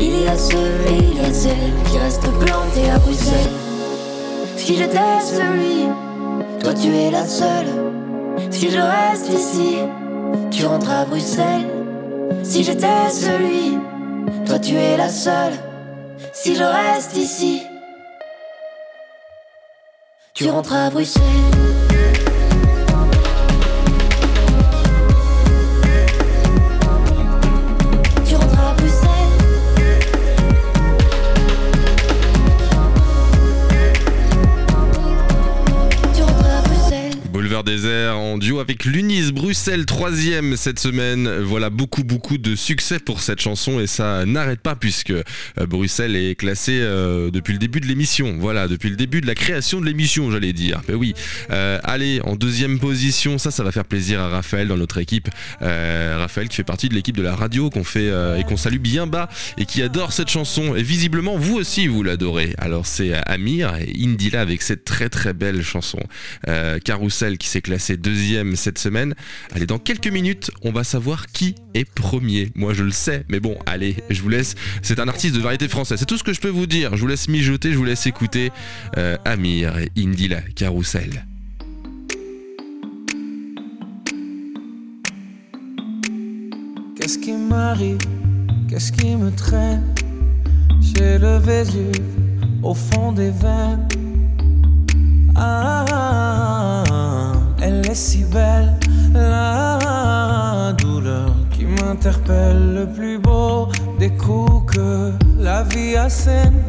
Il 0.01 0.23
y 0.23 0.29
a 0.29 0.37
ceux 0.37 0.57
et 0.89 0.97
il 0.99 1.17
y 1.17 1.25
a 1.25 1.33
celles 1.33 1.75
qui 1.91 1.99
restent 1.99 2.31
plantés 2.41 2.91
à 2.91 2.99
Bruxelles. 2.99 3.53
Si 4.57 4.77
j'étais 4.77 4.99
celui, 5.23 5.89
toi 6.61 6.75
tu 6.75 6.89
es 6.95 7.11
la 7.11 7.27
seule. 7.27 7.67
Si 8.51 8.71
je 8.71 8.79
reste 8.79 9.29
ici, 9.31 9.79
tu 10.51 10.67
rentres 10.67 10.91
à 10.91 11.05
Bruxelles. 11.05 11.67
Si 12.43 12.65
j'étais 12.65 13.11
celui, 13.11 13.79
toi 14.47 14.59
tu 14.59 14.75
es 14.75 14.97
la 14.97 15.09
seule. 15.09 15.55
Si 16.33 16.55
je 16.55 16.65
reste 16.65 17.17
ici, 17.17 17.63
tu 20.41 20.49
rentres 20.49 20.73
à 20.73 20.89
Bruxelles. 20.89 22.30
Boulevard 37.61 37.65
désert 37.65 38.19
en 38.19 38.39
duo 38.39 38.61
avec 38.61 38.85
l'Unis 38.85 39.33
Bruxelles, 39.33 39.85
troisième 39.85 40.57
cette 40.57 40.79
semaine. 40.79 41.29
Voilà 41.41 41.71
beaucoup 41.71 42.05
beaucoup 42.05 42.39
de 42.39 42.55
succès 42.55 42.99
pour 42.99 43.21
cette 43.21 43.41
chanson 43.41 43.81
et 43.81 43.87
ça 43.87 44.25
n'arrête 44.25 44.61
pas 44.61 44.77
puisque 44.77 45.11
euh, 45.11 45.23
Bruxelles 45.69 46.17
est 46.17 46.35
classé 46.37 46.79
euh, 46.81 47.31
depuis 47.31 47.53
le 47.53 47.59
début 47.59 47.81
de 47.81 47.87
l'émission. 47.87 48.37
Voilà, 48.39 48.69
depuis 48.69 48.91
le 48.91 48.97
début 48.97 49.21
de 49.21 49.27
la 49.27 49.35
création 49.35 49.81
de 49.81 49.87
l'émission, 49.87 50.31
j'allais 50.31 50.53
dire. 50.53 50.81
Ben 50.87 50.97
oui. 50.97 51.15
Euh, 51.51 51.79
allez, 51.83 52.21
en 52.25 52.37
deuxième 52.37 52.79
position, 52.79 53.39
ça, 53.39 53.51
ça 53.51 53.63
va 53.63 53.73
faire 53.73 53.85
plaisir 53.85 54.21
à 54.21 54.29
Raphaël 54.29 54.69
dans 54.69 54.77
notre 54.77 54.99
équipe. 54.99 55.29
Raphaël 55.61 56.49
qui 56.49 56.57
fait 56.57 56.65
partie 56.65 56.89
de 56.89 56.95
l'équipe 56.95 57.17
de 57.17 57.23
la 57.23 57.35
radio 57.35 57.71
qu'on 57.71 57.85
fait 57.85 58.11
et 58.39 58.45
qu'on 58.45 58.57
salue 58.57 58.79
bien 58.79 59.07
bas 59.07 59.29
et 59.59 59.67
qui 59.67 59.83
adore 59.83 60.13
cette 60.13 60.31
chanson. 60.31 60.75
Et 60.75 60.83
visiblement, 60.83 61.37
vous 61.37 61.57
aussi, 61.57 61.87
vous 61.87 62.03
l'adorez. 62.03 62.55
Alors 62.59 62.87
c'est 62.87 63.15
Amir 63.27 63.75
et 63.77 63.93
Indila 64.03 64.41
avec 64.41 64.63
cette 64.63 64.85
très 64.85 65.09
très 65.09 65.33
belle 65.33 65.63
chanson. 65.63 66.01
Carousel 66.85 67.39
qui 67.39 67.50
s'est 67.51 67.61
classé 67.61 67.97
deuxième 67.97 68.57
cette 68.57 68.79
semaine. 68.79 69.15
Allez, 69.53 69.67
dans 69.67 69.79
quelques 69.79 70.09
minutes, 70.09 70.51
on 70.63 70.73
va 70.73 70.85
savoir 70.85 71.27
qui 71.27 71.55
est 71.75 71.85
premier. 71.85 72.51
Moi, 72.55 72.75
je 72.75 72.85
le 72.85 72.93
sais, 72.93 73.25
mais 73.29 73.41
bon, 73.41 73.59
allez, 73.67 73.97
je 74.09 74.23
vous 74.23 74.29
laisse. 74.29 74.55
C'est 74.83 75.01
un 75.01 75.09
artiste 75.09 75.35
de 75.35 75.41
variété 75.41 75.69
française. 75.69 75.99
C'est 75.99 76.07
tout 76.07 76.17
ce 76.17 76.25
que 76.25 76.33
je 76.33 76.41
peux 76.41 76.49
vous 76.49 76.67
dire. 76.67 76.97
Je 76.97 77.01
vous 77.01 77.09
laisse 77.09 77.29
mijoter, 77.29 77.73
je 77.73 77.77
vous 77.79 77.85
laisse 77.85 78.07
écouter 78.07 78.51
euh, 78.97 79.17
Amir 79.25 79.79
et 79.79 79.91
Indila 79.99 80.41
Carousel. 80.55 81.27
Qu'est-ce 86.97 87.19
qui 87.19 87.33
m'arrive? 87.33 87.99
Qu'est-ce 88.69 88.93
qui 88.93 89.17
me 89.17 89.31
traîne? 89.33 89.83
J'ai 90.81 91.19
le 91.19 91.39
Vésuve 91.39 92.01
au 92.63 92.75
fond 92.75 93.11
des 93.13 93.31
veines. 93.31 93.89
Ah, 95.35 95.85
elle 95.89 96.30
si 97.95 98.25
belle, 98.25 98.75
la 99.15 100.73
douleur 100.79 101.31
qui 101.51 101.65
m'interpelle. 101.65 102.75
Le 102.75 102.87
plus 102.87 103.19
beau 103.19 103.69
des 103.99 104.11
coups 104.11 104.75
que 104.75 105.13
la 105.39 105.63
vie 105.65 105.97
assène. 105.97 106.65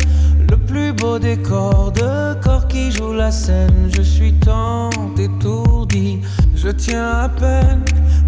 Le 0.49 0.57
plus 0.57 0.93
beau 0.93 1.19
décor 1.19 1.91
de 1.91 2.33
corps 2.41 2.67
qui 2.67 2.91
joue 2.91 3.13
la 3.13 3.31
scène. 3.31 3.89
Je 3.95 4.01
suis 4.01 4.33
tant 4.33 4.89
étourdi, 5.17 6.19
je 6.55 6.69
tiens 6.69 7.09
à 7.23 7.29
peine, 7.29 7.83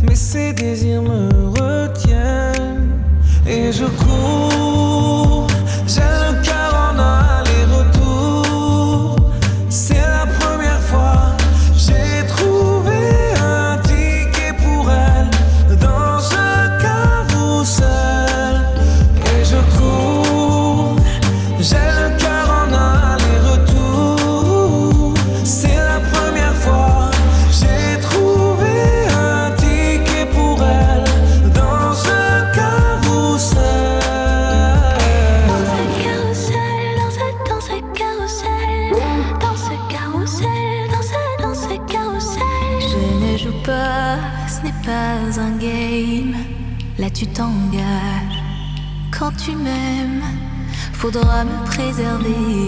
mais 0.07 0.15
ces 0.15 0.53
désirs 0.53 1.01
me 1.01 1.29
retiennent. 1.49 2.91
Et 3.47 3.71
je 3.71 3.85
cours, 3.85 5.47
j'ai 5.87 6.01
le 6.01 6.41
cœur 6.43 6.93
en 6.93 6.99
aller-retour. 6.99 7.72
Faudra 51.13 51.43
me 51.45 51.65
préserver 51.65 52.62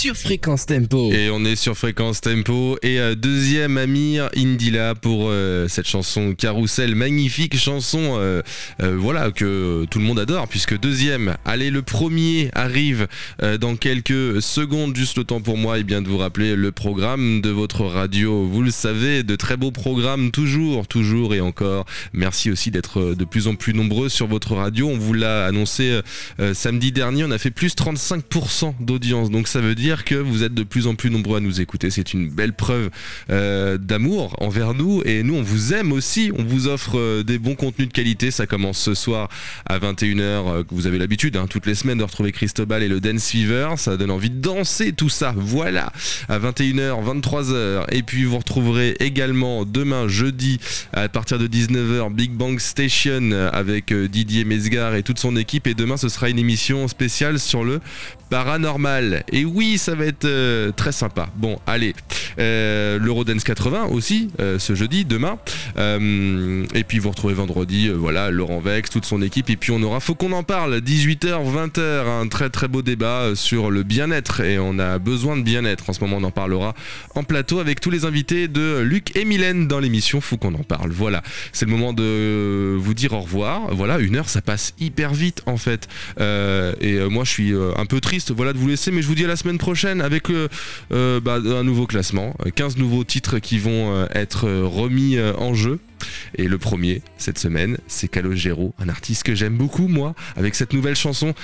sur 0.00 0.16
Fréquence 0.16 0.64
Tempo. 0.64 1.12
Et 1.12 1.28
on 1.28 1.44
est 1.44 1.56
sur 1.56 1.76
Fréquence 1.76 2.22
Tempo. 2.22 2.78
Et 2.80 2.98
euh, 2.98 3.14
deuxième 3.14 3.76
Amir 3.76 4.30
Indila 4.34 4.94
pour 4.94 5.26
euh, 5.28 5.68
cette 5.68 5.86
chanson 5.86 6.34
Carousel, 6.34 6.94
magnifique 6.94 7.58
chanson, 7.58 8.16
euh, 8.16 8.40
voilà, 8.78 9.30
que 9.30 9.84
tout 9.90 9.98
le 9.98 10.06
monde 10.06 10.18
adore, 10.18 10.48
puisque 10.48 10.78
deuxième, 10.80 11.36
allez, 11.44 11.68
le 11.68 11.82
premier 11.82 12.50
arrive 12.54 13.08
dans 13.60 13.76
quelques 13.76 14.40
secondes, 14.40 14.96
juste 14.96 15.18
le 15.18 15.24
temps 15.24 15.42
pour 15.42 15.58
moi 15.58 15.78
et 15.78 15.82
bien 15.82 16.00
de 16.00 16.08
vous 16.08 16.16
rappeler 16.16 16.56
le 16.56 16.72
programme 16.72 17.42
de 17.42 17.50
votre 17.50 17.84
radio. 17.84 18.46
Vous 18.46 18.62
le 18.62 18.70
savez, 18.70 19.22
de 19.22 19.36
très 19.36 19.58
beaux 19.58 19.70
programmes, 19.70 20.30
toujours, 20.30 20.86
toujours 20.86 21.34
et 21.34 21.42
encore. 21.42 21.84
Merci 22.14 22.50
aussi 22.50 22.70
d'être 22.70 23.14
de 23.14 23.24
plus 23.24 23.48
en 23.48 23.54
plus 23.54 23.74
nombreux 23.74 24.08
sur 24.08 24.26
votre 24.26 24.54
radio. 24.54 24.88
On 24.88 24.96
vous 24.96 25.12
l'a 25.12 25.44
annoncé 25.44 26.00
samedi 26.54 26.90
dernier, 26.90 27.24
on 27.24 27.30
a 27.30 27.38
fait 27.38 27.50
plus 27.50 27.74
35% 27.74 28.74
d'audience. 28.80 29.30
Donc 29.30 29.46
ça 29.46 29.60
veut 29.60 29.74
dire 29.74 29.89
que 29.98 30.14
vous 30.14 30.42
êtes 30.42 30.54
de 30.54 30.62
plus 30.62 30.86
en 30.86 30.94
plus 30.94 31.10
nombreux 31.10 31.38
à 31.38 31.40
nous 31.40 31.60
écouter. 31.60 31.90
C'est 31.90 32.14
une 32.14 32.28
belle 32.28 32.52
preuve 32.52 32.90
euh, 33.30 33.76
d'amour 33.78 34.36
envers 34.40 34.74
nous. 34.74 35.02
Et 35.04 35.22
nous, 35.22 35.34
on 35.34 35.42
vous 35.42 35.74
aime 35.74 35.92
aussi. 35.92 36.30
On 36.38 36.44
vous 36.44 36.68
offre 36.68 36.98
euh, 36.98 37.22
des 37.22 37.38
bons 37.38 37.54
contenus 37.54 37.88
de 37.88 37.92
qualité. 37.92 38.30
Ça 38.30 38.46
commence 38.46 38.78
ce 38.78 38.94
soir 38.94 39.28
à 39.66 39.78
21h, 39.78 40.20
euh, 40.20 40.62
vous 40.70 40.86
avez 40.86 40.98
l'habitude, 40.98 41.36
hein, 41.36 41.46
toutes 41.48 41.66
les 41.66 41.74
semaines, 41.74 41.98
de 41.98 42.04
retrouver 42.04 42.32
Cristobal 42.32 42.82
et 42.82 42.88
le 42.88 43.00
Dance 43.00 43.30
Fever. 43.30 43.74
Ça 43.76 43.96
donne 43.96 44.10
envie 44.10 44.30
de 44.30 44.40
danser, 44.40 44.92
tout 44.92 45.08
ça. 45.08 45.34
Voilà, 45.36 45.92
à 46.28 46.38
21h, 46.38 47.04
23h. 47.04 47.84
Et 47.90 48.02
puis 48.02 48.24
vous 48.24 48.38
retrouverez 48.38 48.96
également 49.00 49.64
demain, 49.64 50.08
jeudi, 50.08 50.60
à 50.92 51.08
partir 51.08 51.38
de 51.38 51.46
19h, 51.46 52.12
Big 52.14 52.30
Bang 52.30 52.58
Station 52.58 53.32
avec 53.52 53.92
Didier 53.92 54.44
Mesgar 54.44 54.94
et 54.94 55.02
toute 55.02 55.18
son 55.18 55.36
équipe. 55.36 55.66
Et 55.66 55.74
demain, 55.74 55.96
ce 55.96 56.08
sera 56.08 56.30
une 56.30 56.38
émission 56.38 56.86
spéciale 56.88 57.38
sur 57.38 57.64
le 57.64 57.80
paranormal. 58.30 59.24
Et 59.32 59.44
oui, 59.44 59.76
ça 59.76 59.94
va 59.94 60.06
être 60.06 60.24
euh, 60.24 60.70
très 60.72 60.92
sympa. 60.92 61.28
Bon, 61.36 61.58
allez, 61.66 61.94
euh, 62.38 62.98
l'Eurodance 62.98 63.44
80 63.44 63.86
aussi, 63.86 64.30
euh, 64.40 64.58
ce 64.58 64.74
jeudi, 64.74 65.04
demain. 65.04 65.38
Euh, 65.76 66.64
et 66.74 66.84
puis 66.84 66.98
vous 66.98 67.10
retrouvez 67.10 67.34
vendredi, 67.34 67.88
voilà, 67.88 68.30
Laurent 68.30 68.60
Vex, 68.60 68.90
toute 68.90 69.04
son 69.04 69.22
équipe. 69.22 69.50
Et 69.50 69.56
puis 69.56 69.72
on 69.72 69.82
aura, 69.82 70.00
faut 70.00 70.14
qu'on 70.14 70.32
en 70.32 70.42
parle, 70.42 70.76
18h, 70.76 71.42
20h, 71.44 72.06
un 72.06 72.28
très 72.28 72.50
très 72.50 72.68
beau 72.68 72.82
débat 72.82 73.34
sur 73.34 73.70
le 73.70 73.82
bien-être. 73.82 74.40
Et 74.40 74.58
on 74.58 74.78
a 74.78 74.98
besoin 74.98 75.36
de 75.36 75.42
bien-être. 75.42 75.90
En 75.90 75.92
ce 75.92 76.00
moment, 76.00 76.18
on 76.18 76.24
en 76.24 76.30
parlera 76.30 76.74
en 77.14 77.24
plateau 77.24 77.58
avec 77.58 77.80
tous 77.80 77.90
les 77.90 78.04
invités 78.04 78.48
de 78.48 78.80
Luc 78.80 79.16
et 79.16 79.24
Mylène 79.24 79.68
dans 79.68 79.80
l'émission. 79.80 80.20
Faut 80.20 80.36
qu'on 80.36 80.54
en 80.54 80.62
parle. 80.62 80.90
Voilà, 80.90 81.22
c'est 81.52 81.66
le 81.66 81.72
moment 81.72 81.92
de 81.92 82.76
vous 82.78 82.94
dire 82.94 83.12
au 83.12 83.20
revoir. 83.20 83.74
Voilà, 83.74 83.98
une 83.98 84.16
heure, 84.16 84.28
ça 84.28 84.42
passe 84.42 84.74
hyper 84.78 85.14
vite 85.14 85.42
en 85.46 85.56
fait. 85.56 85.88
Et 86.18 86.98
moi, 87.10 87.24
je 87.24 87.30
suis 87.30 87.52
un 87.76 87.86
peu 87.86 88.00
triste, 88.00 88.19
voilà, 88.28 88.52
de 88.52 88.58
vous 88.58 88.68
laisser, 88.68 88.90
mais 88.90 89.02
je 89.02 89.06
vous 89.06 89.14
dis 89.14 89.24
à 89.24 89.28
la 89.28 89.36
semaine 89.36 89.58
prochaine 89.58 90.00
avec 90.00 90.30
euh, 90.30 90.48
euh, 90.92 91.20
bah, 91.20 91.36
un 91.36 91.64
nouveau 91.64 91.86
classement, 91.86 92.34
Euh, 92.44 92.50
15 92.54 92.76
nouveaux 92.76 93.04
titres 93.04 93.38
qui 93.38 93.58
vont 93.58 93.94
euh, 93.94 94.06
être 94.14 94.48
remis 94.48 95.18
en 95.38 95.54
jeu. 95.54 95.78
Et 96.34 96.48
le 96.48 96.56
premier 96.56 97.02
cette 97.18 97.38
semaine, 97.38 97.76
c'est 97.86 98.08
Calogero, 98.08 98.74
un 98.78 98.88
artiste 98.88 99.22
que 99.22 99.34
j'aime 99.34 99.56
beaucoup 99.56 99.86
moi, 99.86 100.14
avec 100.36 100.54
cette 100.54 100.72
nouvelle 100.72 100.96
chanson, 100.96 101.34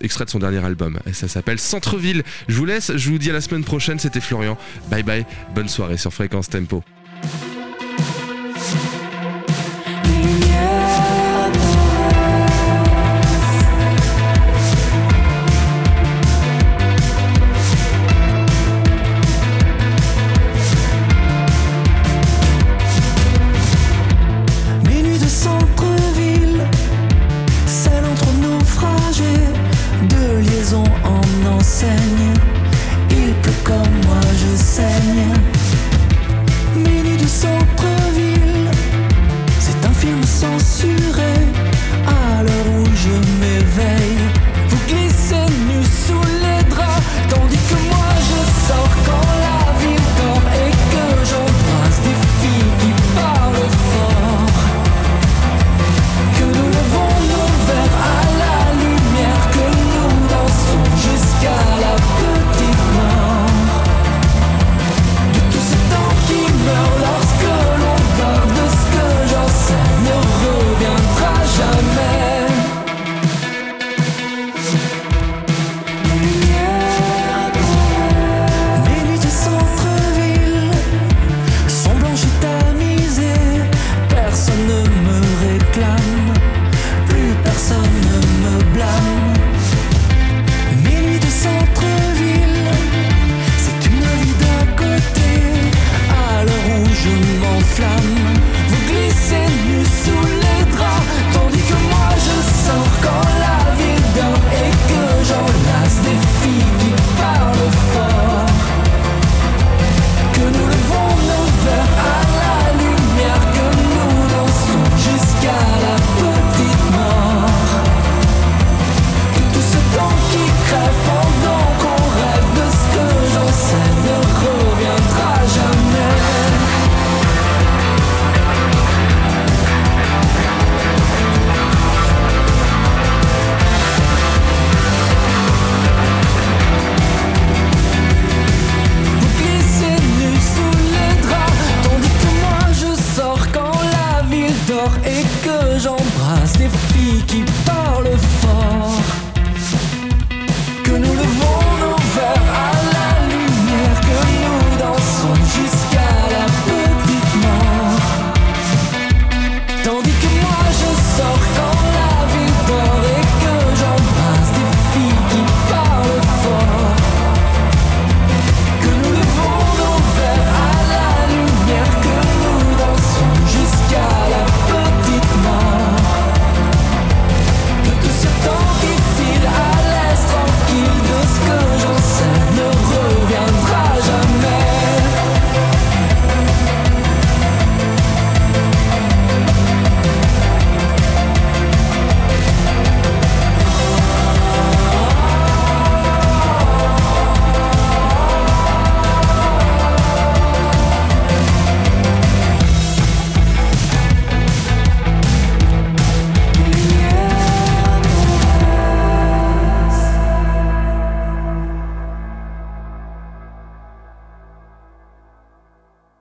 extrait 0.00 0.24
de 0.24 0.30
son 0.30 0.40
dernier 0.40 0.64
album. 0.64 0.98
Et 1.06 1.12
ça 1.12 1.28
s'appelle 1.28 1.58
Centre-ville. 1.58 2.24
Je 2.48 2.56
vous 2.56 2.64
laisse, 2.64 2.92
je 2.96 3.10
vous 3.10 3.18
dis 3.18 3.30
à 3.30 3.32
la 3.32 3.40
semaine 3.40 3.64
prochaine. 3.64 3.98
C'était 3.98 4.20
Florian. 4.20 4.58
Bye 4.90 5.04
bye, 5.04 5.26
bonne 5.54 5.68
soirée 5.68 5.96
sur 5.96 6.12
Fréquence 6.12 6.48
Tempo. 6.48 6.82